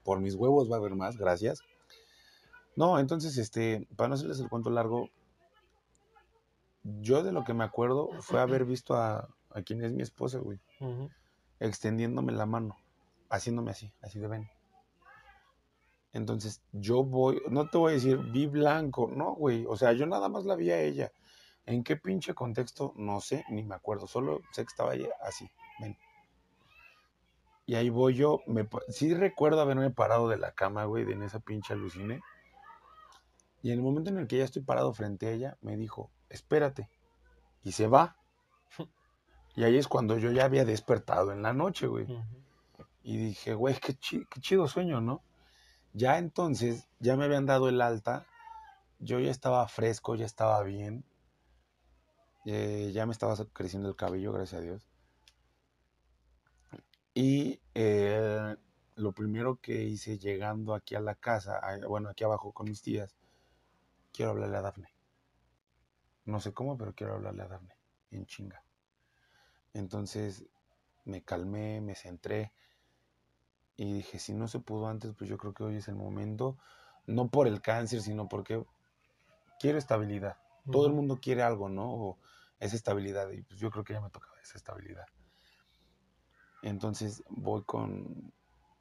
[0.03, 1.59] Por mis huevos va a haber más, gracias.
[2.75, 5.09] No, entonces, este, para no hacerles el cuento largo,
[6.83, 10.37] yo de lo que me acuerdo fue haber visto a, a quien es mi esposa,
[10.39, 10.59] güey,
[11.59, 12.77] extendiéndome la mano,
[13.29, 14.49] haciéndome así, así de ven.
[16.15, 20.05] Entonces, yo voy, no te voy a decir, vi blanco, no, güey, o sea, yo
[20.05, 21.11] nada más la vi a ella.
[21.65, 22.93] ¿En qué pinche contexto?
[22.95, 25.49] No sé, ni me acuerdo, solo sé que estaba ella así,
[25.79, 25.97] ven.
[27.65, 31.23] Y ahí voy yo, me, sí recuerdo haberme parado de la cama, güey, de en
[31.23, 32.21] esa pinche alucine.
[33.61, 36.11] Y en el momento en el que ya estoy parado frente a ella, me dijo,
[36.29, 36.89] espérate.
[37.63, 38.15] Y se va.
[39.57, 42.07] Y ahí es cuando yo ya había despertado en la noche, güey.
[43.03, 45.21] Y dije, güey, qué, chi- qué chido sueño, ¿no?
[45.95, 48.25] Ya entonces, ya me habían dado el alta,
[48.99, 51.05] yo ya estaba fresco, ya estaba bien,
[52.45, 54.85] eh, ya me estaba creciendo el cabello, gracias a Dios.
[57.13, 58.57] Y eh,
[58.95, 63.15] lo primero que hice llegando aquí a la casa, bueno, aquí abajo con mis tías,
[64.11, 64.89] quiero hablarle a Dafne.
[66.25, 67.73] No sé cómo, pero quiero hablarle a Dafne,
[68.11, 68.61] en chinga.
[69.73, 70.45] Entonces
[71.05, 72.51] me calmé, me centré
[73.77, 76.57] y dije, si no se pudo antes, pues yo creo que hoy es el momento,
[77.07, 78.63] no por el cáncer, sino porque
[79.59, 80.37] quiero estabilidad.
[80.71, 81.91] Todo el mundo quiere algo, ¿no?
[81.91, 82.17] O
[82.59, 85.05] esa estabilidad y pues yo creo que ya me tocaba esa estabilidad.
[86.61, 88.33] Entonces voy con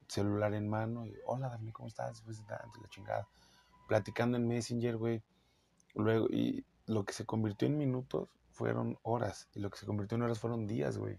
[0.09, 2.23] celular en mano y, hola, Dafne, ¿cómo estás?
[2.23, 3.29] Tanto, y la chingada.
[3.89, 5.23] Platicando en Messenger, güey.
[5.95, 9.49] Luego, y lo que se convirtió en minutos fueron horas.
[9.55, 11.19] Y lo que se convirtió en horas fueron días, güey.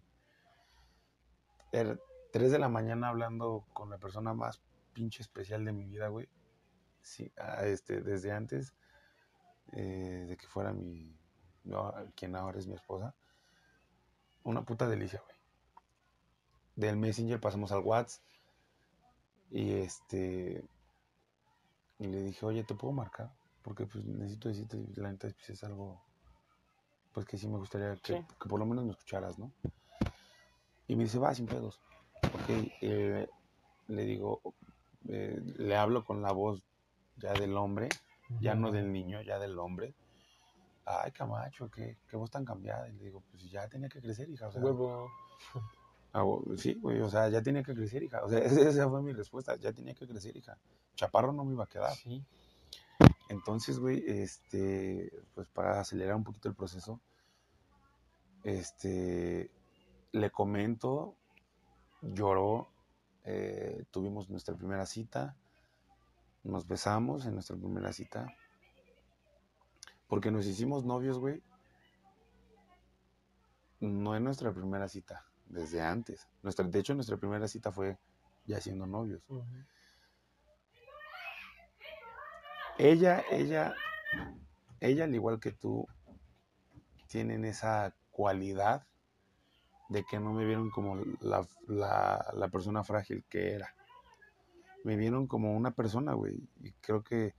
[1.71, 1.99] Era
[2.35, 4.61] 3 de la mañana hablando con la persona más
[4.91, 6.27] pinche especial de mi vida, güey.
[7.01, 8.73] Sí, ah, este, desde antes
[9.71, 11.17] eh, de que fuera mi,
[11.63, 13.15] no, quien ahora es mi esposa.
[14.43, 15.37] Una puta delicia, güey.
[16.75, 18.21] Del Messenger pasamos al WhatsApp.
[19.49, 20.61] Y este.
[21.99, 23.31] Y le dije, oye, ¿te puedo marcar?
[23.61, 26.03] porque pues necesito decirte, la neta, pues, es algo,
[27.13, 28.25] pues que sí me gustaría que, Sí.
[28.41, 29.53] que por lo menos me escucharas, ¿no?
[30.85, 31.81] Y me dice, va, sin pedos.
[32.45, 33.27] Ok, eh,
[33.87, 34.39] le digo,
[35.07, 36.61] eh, le hablo con la voz
[37.17, 37.89] ya del hombre,
[38.39, 39.95] ya no del niño, ya del hombre.
[40.85, 42.87] Ay, Camacho, qué, qué voz tan cambiada.
[42.87, 44.49] Y le digo, pues ya tenía que crecer, hija.
[44.49, 45.09] O sea, Huevo.
[46.13, 46.23] Ah,
[46.55, 48.23] Sí, güey, o sea, ya tenía que crecer, hija.
[48.23, 48.37] O sea,
[48.77, 50.55] esa fue mi respuesta, ya tenía que crecer, hija.
[50.93, 51.95] Chaparro no me iba a quedar.
[51.95, 52.23] Sí.
[53.29, 57.01] Entonces, güey, este, pues para acelerar un poquito el proceso,
[58.43, 59.49] este,
[60.11, 61.15] le comento,
[62.13, 62.69] lloró,
[63.23, 65.35] eh, tuvimos nuestra primera cita,
[66.43, 68.27] nos besamos en nuestra primera cita,
[70.07, 71.41] porque nos hicimos novios, güey,
[73.79, 76.27] no en nuestra primera cita, desde antes.
[76.43, 77.97] Nuestra, de hecho, nuestra primera cita fue
[78.45, 79.23] ya siendo novios.
[82.77, 83.73] Ella, ella,
[84.79, 85.87] ella, al igual que tú,
[87.07, 88.85] tienen esa cualidad
[89.89, 93.75] de que no me vieron como la, la- la persona frágil que era.
[94.83, 96.47] Me vieron como una persona, güey.
[96.61, 97.33] Y creo que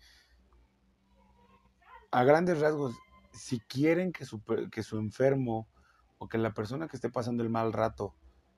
[2.11, 2.97] a grandes rasgos,
[3.32, 5.68] si quieren que su, que su enfermo
[6.18, 8.14] o que la persona que esté pasando el mal rato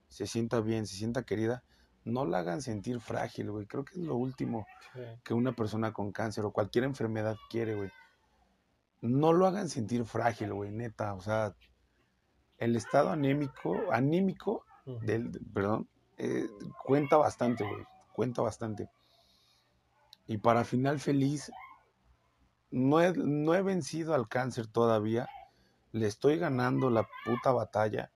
[0.08, 1.64] se sienta bien, se sienta querida,
[2.04, 3.66] no la hagan sentir frágil, güey.
[3.66, 5.00] Creo que es lo último Sí.
[5.24, 7.90] que una persona con cáncer o cualquier enfermedad quiere, güey.
[9.02, 11.12] No lo hagan sentir frágil, güey, neta.
[11.14, 11.54] O sea,
[12.58, 14.64] el estado anémico, anímico
[15.02, 16.48] del, perdón, eh,
[16.84, 17.84] cuenta bastante, güey.
[18.12, 18.88] Cuenta bastante.
[20.26, 21.52] Y para final feliz,
[22.70, 25.28] no he, no he vencido al cáncer todavía.
[25.92, 28.10] Le estoy ganando la puta batalla.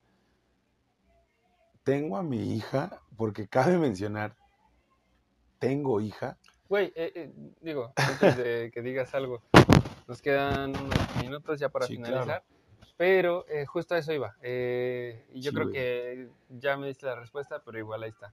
[1.84, 4.36] Tengo a mi hija, porque cabe mencionar,
[5.58, 6.38] tengo hija.
[6.68, 9.42] Güey, eh, eh, digo, antes de que digas algo,
[10.06, 12.44] nos quedan unos minutos ya para Sí, finalizar,
[13.02, 14.36] pero eh, justo a eso iba.
[14.42, 15.74] eh, y yo Sí, creo güey.
[15.74, 18.32] que ya me diste la respuesta, pero igual ahí está.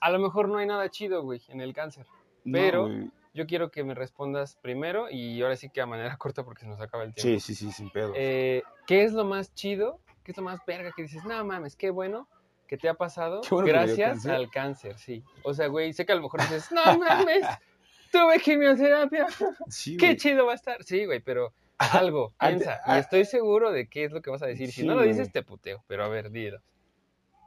[0.00, 2.04] A lo mejor no hay nada chido, güey, en el cáncer.
[2.44, 3.10] No, Pero- güey.
[3.34, 6.66] Yo quiero que me respondas primero y ahora sí que a manera corta porque se
[6.66, 7.40] nos acaba el Sí, tiempo.
[7.40, 8.12] sí, sí, sin pedo.
[8.16, 10.00] Eh, ¿Qué es lo más chido?
[10.24, 11.24] ¿Qué es lo más verga que dices?
[11.24, 12.28] No mames, qué bueno
[12.66, 14.32] que te ha pasado bueno gracias cáncer".
[14.32, 15.22] al cáncer, sí.
[15.44, 17.46] O sea, güey, sé que a lo mejor dices, no mames,
[18.12, 19.26] tuve quimioterapia,
[19.68, 20.16] Sí, qué güey.
[20.18, 20.82] chido va a estar.
[20.82, 21.54] Sí, güey, pero
[21.92, 22.80] algo, piensa.
[22.84, 22.96] ah.
[22.96, 24.70] Y estoy seguro de qué es lo que vas a decir.
[24.72, 25.82] Si no lo dices, te puteo.
[25.86, 26.60] Pero a ver, dilo.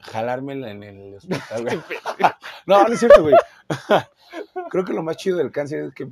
[0.01, 1.79] Jalármela en el hospital, güey.
[2.67, 3.35] No, no es cierto, güey.
[4.69, 6.07] Creo que lo más chido del cáncer es que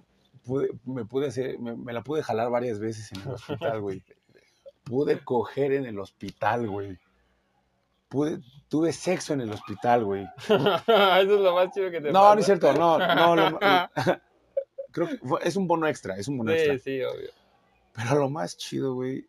[0.46, 4.04] pude, me pude hacer, me, me la pude jalar varias veces en el hospital, güey.
[4.84, 6.98] Pude coger en el hospital, güey.
[8.10, 10.28] Pude, tuve sexo en el hospital, güey.
[10.38, 10.56] Eso
[10.86, 12.34] es lo más chido que te No, pasa.
[12.36, 13.36] no es cierto, no, no.
[13.36, 13.60] lo
[14.92, 16.74] creo que fue- es un bono extra, es un bono extra.
[16.78, 17.30] Sí, sí, obvio.
[17.94, 19.26] Pero lo más chido, güey,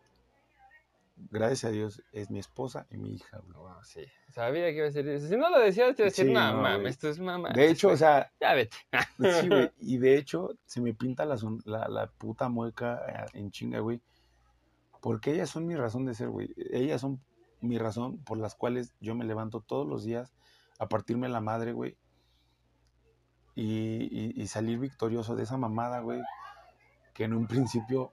[1.30, 3.56] gracias a Dios, es mi esposa y mi hija, güey.
[3.58, 4.04] Wow, sí.
[4.32, 5.28] Sabía que iba a decir eso.
[5.28, 7.50] Si no lo decías, te iba a decir, Sí, no, no, mames, esto es mamá.
[7.50, 8.76] De hecho, o sea, Ya vete.
[9.40, 9.70] Sí, güey.
[9.80, 14.00] Y de hecho, se me pinta la, la, la puta mueca eh, en chinga, güey.
[15.00, 16.52] Porque ellas son mi razón de ser, güey.
[16.72, 17.20] Ellas son
[17.60, 20.32] mi razón por las cuales yo me levanto todos los días
[20.78, 21.96] a partirme la madre, güey.
[23.54, 26.20] Y, y- y salir victorioso de esa mamada, güey.
[27.12, 28.10] Que en un principio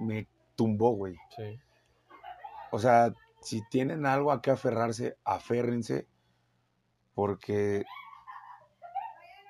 [0.00, 0.26] me
[0.56, 1.16] tumbó, güey.
[1.36, 1.58] Sí.
[2.72, 6.06] O sea, si tienen algo a que aferrarse, aférrense,
[7.14, 7.84] porque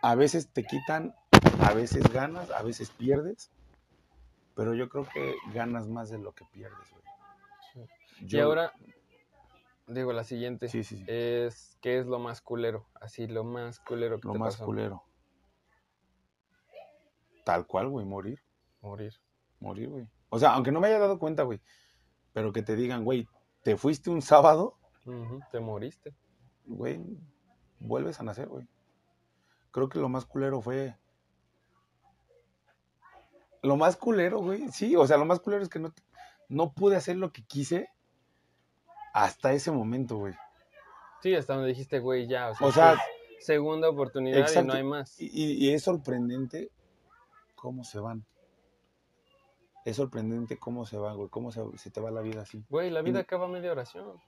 [0.03, 1.14] a veces te quitan,
[1.62, 3.51] a veces ganas, a veces pierdes,
[4.55, 7.86] pero yo creo que ganas más de lo que pierdes, güey.
[8.20, 8.72] Y Yo- ahora,
[9.86, 12.86] digo, la siguiente sí, sí, sí, es, ¿qué es lo más culero?
[13.01, 14.64] Así, lo más culero que lo te más pasó.
[14.66, 15.03] culero.
[17.44, 18.42] Tal cual, güey, morir,
[18.82, 19.14] Morir.
[19.61, 20.09] morir, güey.
[20.30, 21.60] O sea, aunque no me haya dado cuenta, güey,
[22.32, 23.28] pero que te digan, güey,
[23.62, 24.76] te fuiste un sábado,
[25.50, 26.14] Te moriste.
[26.66, 27.00] güey,
[27.80, 28.66] vuelves a nacer, güey.
[29.72, 30.96] Creo que lo más culero fue.
[33.62, 35.92] Lo más culero, güey, sí, o sea, lo más culero es que no,
[36.48, 37.88] no pude hacer lo que quise
[39.12, 40.34] hasta ese momento, güey.
[41.22, 42.52] Sí, hasta donde dijiste, güey, ya.
[42.60, 42.96] O sea, O
[43.40, 45.16] segunda oportunidad y no hay más.
[45.18, 46.70] y es sorprendente
[47.56, 48.24] cómo se van.
[49.84, 52.64] Es sorprendente cómo se van, güey, cómo se, se te va la vida así.
[52.68, 54.20] Güey, la vida y- acaba media oración.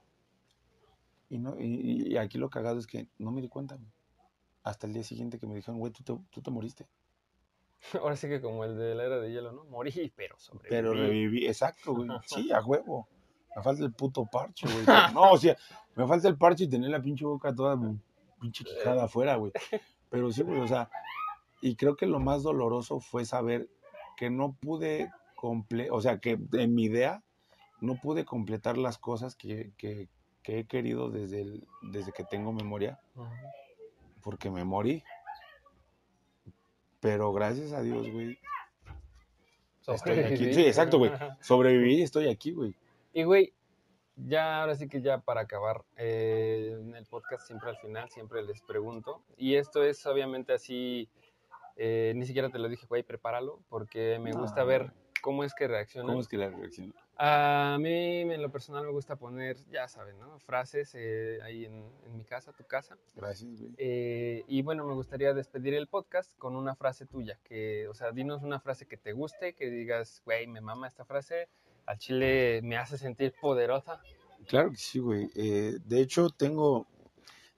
[1.29, 3.89] Y, no, y, y aquí lo cagado es que no me di cuenta, güey.
[4.65, 6.87] Hasta el día siguiente que me dijeron, güey, tú te, tú te moriste.
[8.01, 9.65] Ahora sí que como el de la era de hielo, ¿no?
[9.65, 10.69] Morí, pero sobreviví.
[10.71, 12.09] Pero reviví, exacto, güey.
[12.27, 13.09] Sí, a huevo.
[13.55, 14.85] Me falta el puto parche, güey.
[15.15, 15.57] No, o sea,
[15.97, 17.79] me falta el parche y tener la pinche boca toda
[18.41, 19.53] pinche quijada afuera, güey.
[20.09, 20.91] Pero sí, güey, o sea,
[21.61, 23.69] y creo que lo más doloroso fue saber
[24.17, 25.11] que no pude
[25.43, 27.21] comple o sea, que en mi idea
[27.81, 30.09] no pude completar las cosas que, que-
[30.45, 33.01] que he querido desde, el- desde que tengo memoria,
[34.23, 35.03] porque me morí.
[37.01, 38.39] Pero gracias a Dios, güey,
[39.95, 40.53] estoy aquí.
[40.55, 41.11] Sí, exacto, güey.
[41.41, 42.75] Sobreviví y estoy aquí, güey.
[43.13, 43.53] Y güey,
[44.17, 48.43] ya ahora sí que ya para acabar, eh, en el podcast siempre al final, siempre
[48.45, 51.09] les pregunto, y esto es obviamente así,
[51.77, 54.93] eh, ni siquiera te lo dije, güey, prepáralo, porque me gusta ver.
[55.23, 56.09] Cómo es que reaccionan.
[56.09, 56.95] ¿Cómo es que la reacción?
[57.17, 60.39] A mí en lo personal me gusta poner, ya saben, ¿no?
[60.41, 62.99] Frases eh, ahí en, en mi casa, tu casa.
[63.15, 63.73] Gracias, güey.
[63.79, 68.11] Eh, y bueno, me gustaría despedir el podcast con una frase tuya, que, o sea,
[68.11, 71.49] dinos una frase que te guste, que digas, güey, me mama esta frase,
[71.87, 74.01] al chile me hace sentir poderosa.
[74.49, 75.31] Claro que sí, güey.
[75.37, 76.89] Eh, de hecho, tengo,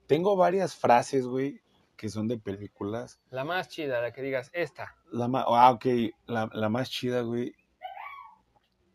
[0.06, 1.62] tengo varias frases, güey,
[1.96, 3.20] que son de películas.
[3.30, 4.94] La más chida, la que digas, esta.
[5.20, 5.86] La más, ah, ok,
[6.26, 7.54] la, la más chida, güey.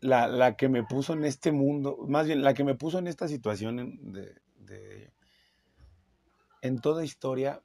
[0.00, 3.06] La, la que me puso en este mundo, más bien, la que me puso en
[3.06, 5.12] esta situación de, de-
[6.62, 7.62] en toda historia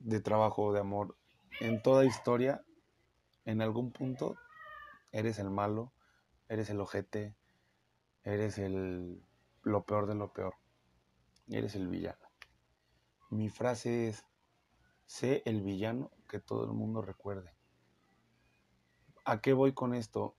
[0.00, 1.16] de trabajo, de amor,
[1.60, 2.62] en toda historia,
[3.44, 4.36] en algún punto,
[5.12, 5.92] eres el malo,
[6.48, 7.36] eres el ojete,
[8.24, 9.22] eres el
[9.62, 10.54] lo peor de lo peor,
[11.48, 12.28] eres el villano.
[13.30, 14.24] Mi frase es,
[15.06, 17.54] sé el villano que todo el mundo recuerde.
[19.26, 20.34] ¿A qué voy con esto?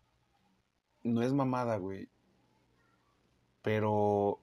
[1.03, 2.09] No es mamada, güey.
[3.61, 4.39] Pero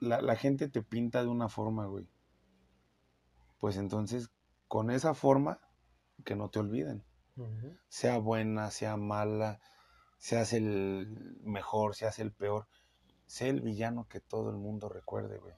[0.00, 2.06] la, la gente te pinta de una forma, güey.
[3.58, 4.30] Pues entonces,
[4.68, 5.60] con esa forma,
[6.26, 7.02] que no te olviden.
[7.88, 9.62] Sea buena, sea mala,
[10.18, 12.68] seas el mejor, seas el peor.
[13.24, 15.54] Sé el villano que todo el mundo recuerde, güey.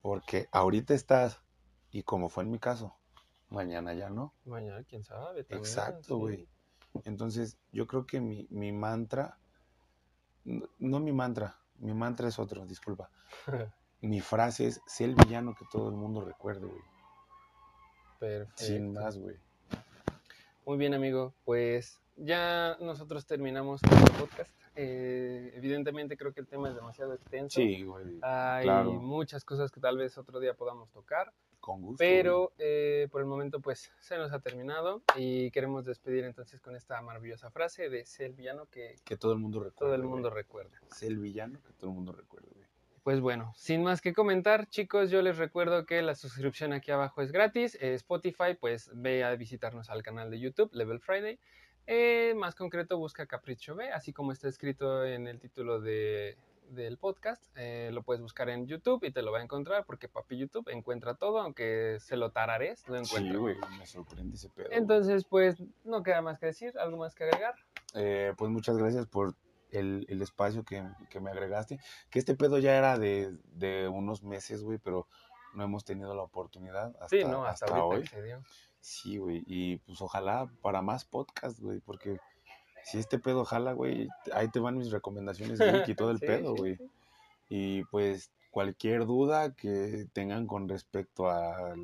[0.00, 1.42] Porque ahorita estás,
[1.90, 2.96] y como fue en mi caso,
[3.54, 4.34] mañana ya no.
[4.44, 5.44] Mañana, quién sabe.
[5.44, 6.14] también, Exacto, sí.
[6.14, 6.48] güey.
[7.04, 9.38] Entonces, yo creo que mi, mi mantra,
[10.44, 13.10] no, no mi mantra, mi mantra es otro, disculpa.
[14.00, 16.82] Mi frase es, sé el villano que todo el mundo recuerde, güey.
[18.18, 18.62] Perfecto.
[18.62, 19.36] Sin más, güey.
[20.66, 21.32] Muy bien, amigo.
[21.46, 24.52] Pues ya nosotros terminamos con el podcast.
[24.76, 27.60] Eh, evidentemente creo que el tema es demasiado extenso.
[27.60, 28.18] Sí, güey.
[28.22, 28.92] Hay claro.
[28.92, 31.32] muchas cosas que tal vez otro día podamos tocar.
[31.64, 31.96] Con gusto.
[31.98, 36.76] Pero eh, por el momento pues se nos ha terminado y queremos despedir entonces con
[36.76, 38.96] esta maravillosa frase de el villano que.
[39.02, 39.78] Que todo el mundo recuerde.
[39.78, 40.12] todo el güey.
[40.12, 40.78] mundo recuerda.
[40.90, 42.66] Sé el villano que todo el mundo recuerde, güey.
[43.02, 47.22] Pues bueno, sin más que comentar, chicos, yo les recuerdo que la suscripción aquí abajo
[47.22, 47.78] es gratis.
[47.80, 51.38] Eh, Spotify, pues ve a visitarnos al canal de YouTube, Level Friday.
[51.86, 56.36] Eh, más concreto, busca Capricho B, así como está escrito en el título de,
[56.68, 57.44] del podcast.
[57.56, 60.68] Eh, lo puedes buscar en YouTube y te lo va a encontrar, porque papi YouTube
[60.68, 63.32] encuentra todo, aunque se lo tarares, lo encuentra.
[63.32, 63.56] Sí, güey.
[63.78, 64.68] Me sorprende ese pedo.
[64.70, 67.54] Entonces, pues no queda más que decir, algo más que agregar.
[67.94, 69.34] Eh, pues muchas gracias por
[69.70, 71.78] el, el espacio que, que me agregaste.
[72.10, 75.08] Que este pedo ya era de, de unos meses, güey, pero
[75.54, 78.04] no hemos tenido la oportunidad hasta, sí, no, hasta, hasta hoy.
[78.80, 79.42] Sí, güey.
[79.46, 82.18] Y pues ojalá para más podcast, güey, porque
[82.84, 85.58] si este pedo jala, güey, ahí te van mis recomendaciones
[85.88, 86.76] y todo el Sí, pedo, güey.
[86.76, 86.90] sí.
[87.48, 91.74] Y pues cualquier duda que tengan con respecto a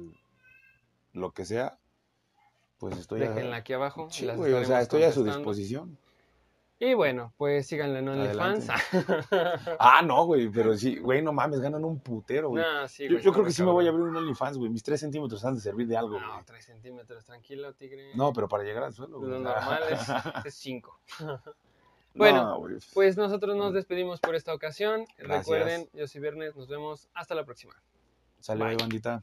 [1.12, 1.78] lo que sea,
[2.78, 4.08] pues estoy a, Déjenla aquí abajo.
[4.10, 5.98] Sí, las güey, o sea, estoy a su disposición.
[6.82, 8.68] Y bueno, pues síganle en OnlyFans.
[9.78, 12.64] Ah, no, güey, pero sí, güey, no mames, ganan un putero, güey.
[12.64, 14.70] No, sí, yo, güey, yo creo que sí me voy a abrir un OnlyFans, güey.
[14.70, 16.22] Mis tres centímetros han de servir de algo, güey.
[16.22, 18.10] No, 3 centímetros, tranquilo, tigre.
[18.14, 19.40] No, pero para llegar al suelo, Lo güey.
[19.42, 19.82] normal
[20.46, 21.00] es 5.
[22.14, 22.76] Bueno, No, güey.
[22.94, 25.04] Pues nosotros nos despedimos por esta ocasión.
[25.18, 25.46] Gracias.
[25.46, 27.08] Recuerden, yo soy Viernes, nos vemos.
[27.12, 27.74] Hasta la próxima.
[28.40, 28.76] Sale, bye.
[28.76, 29.22] bandita.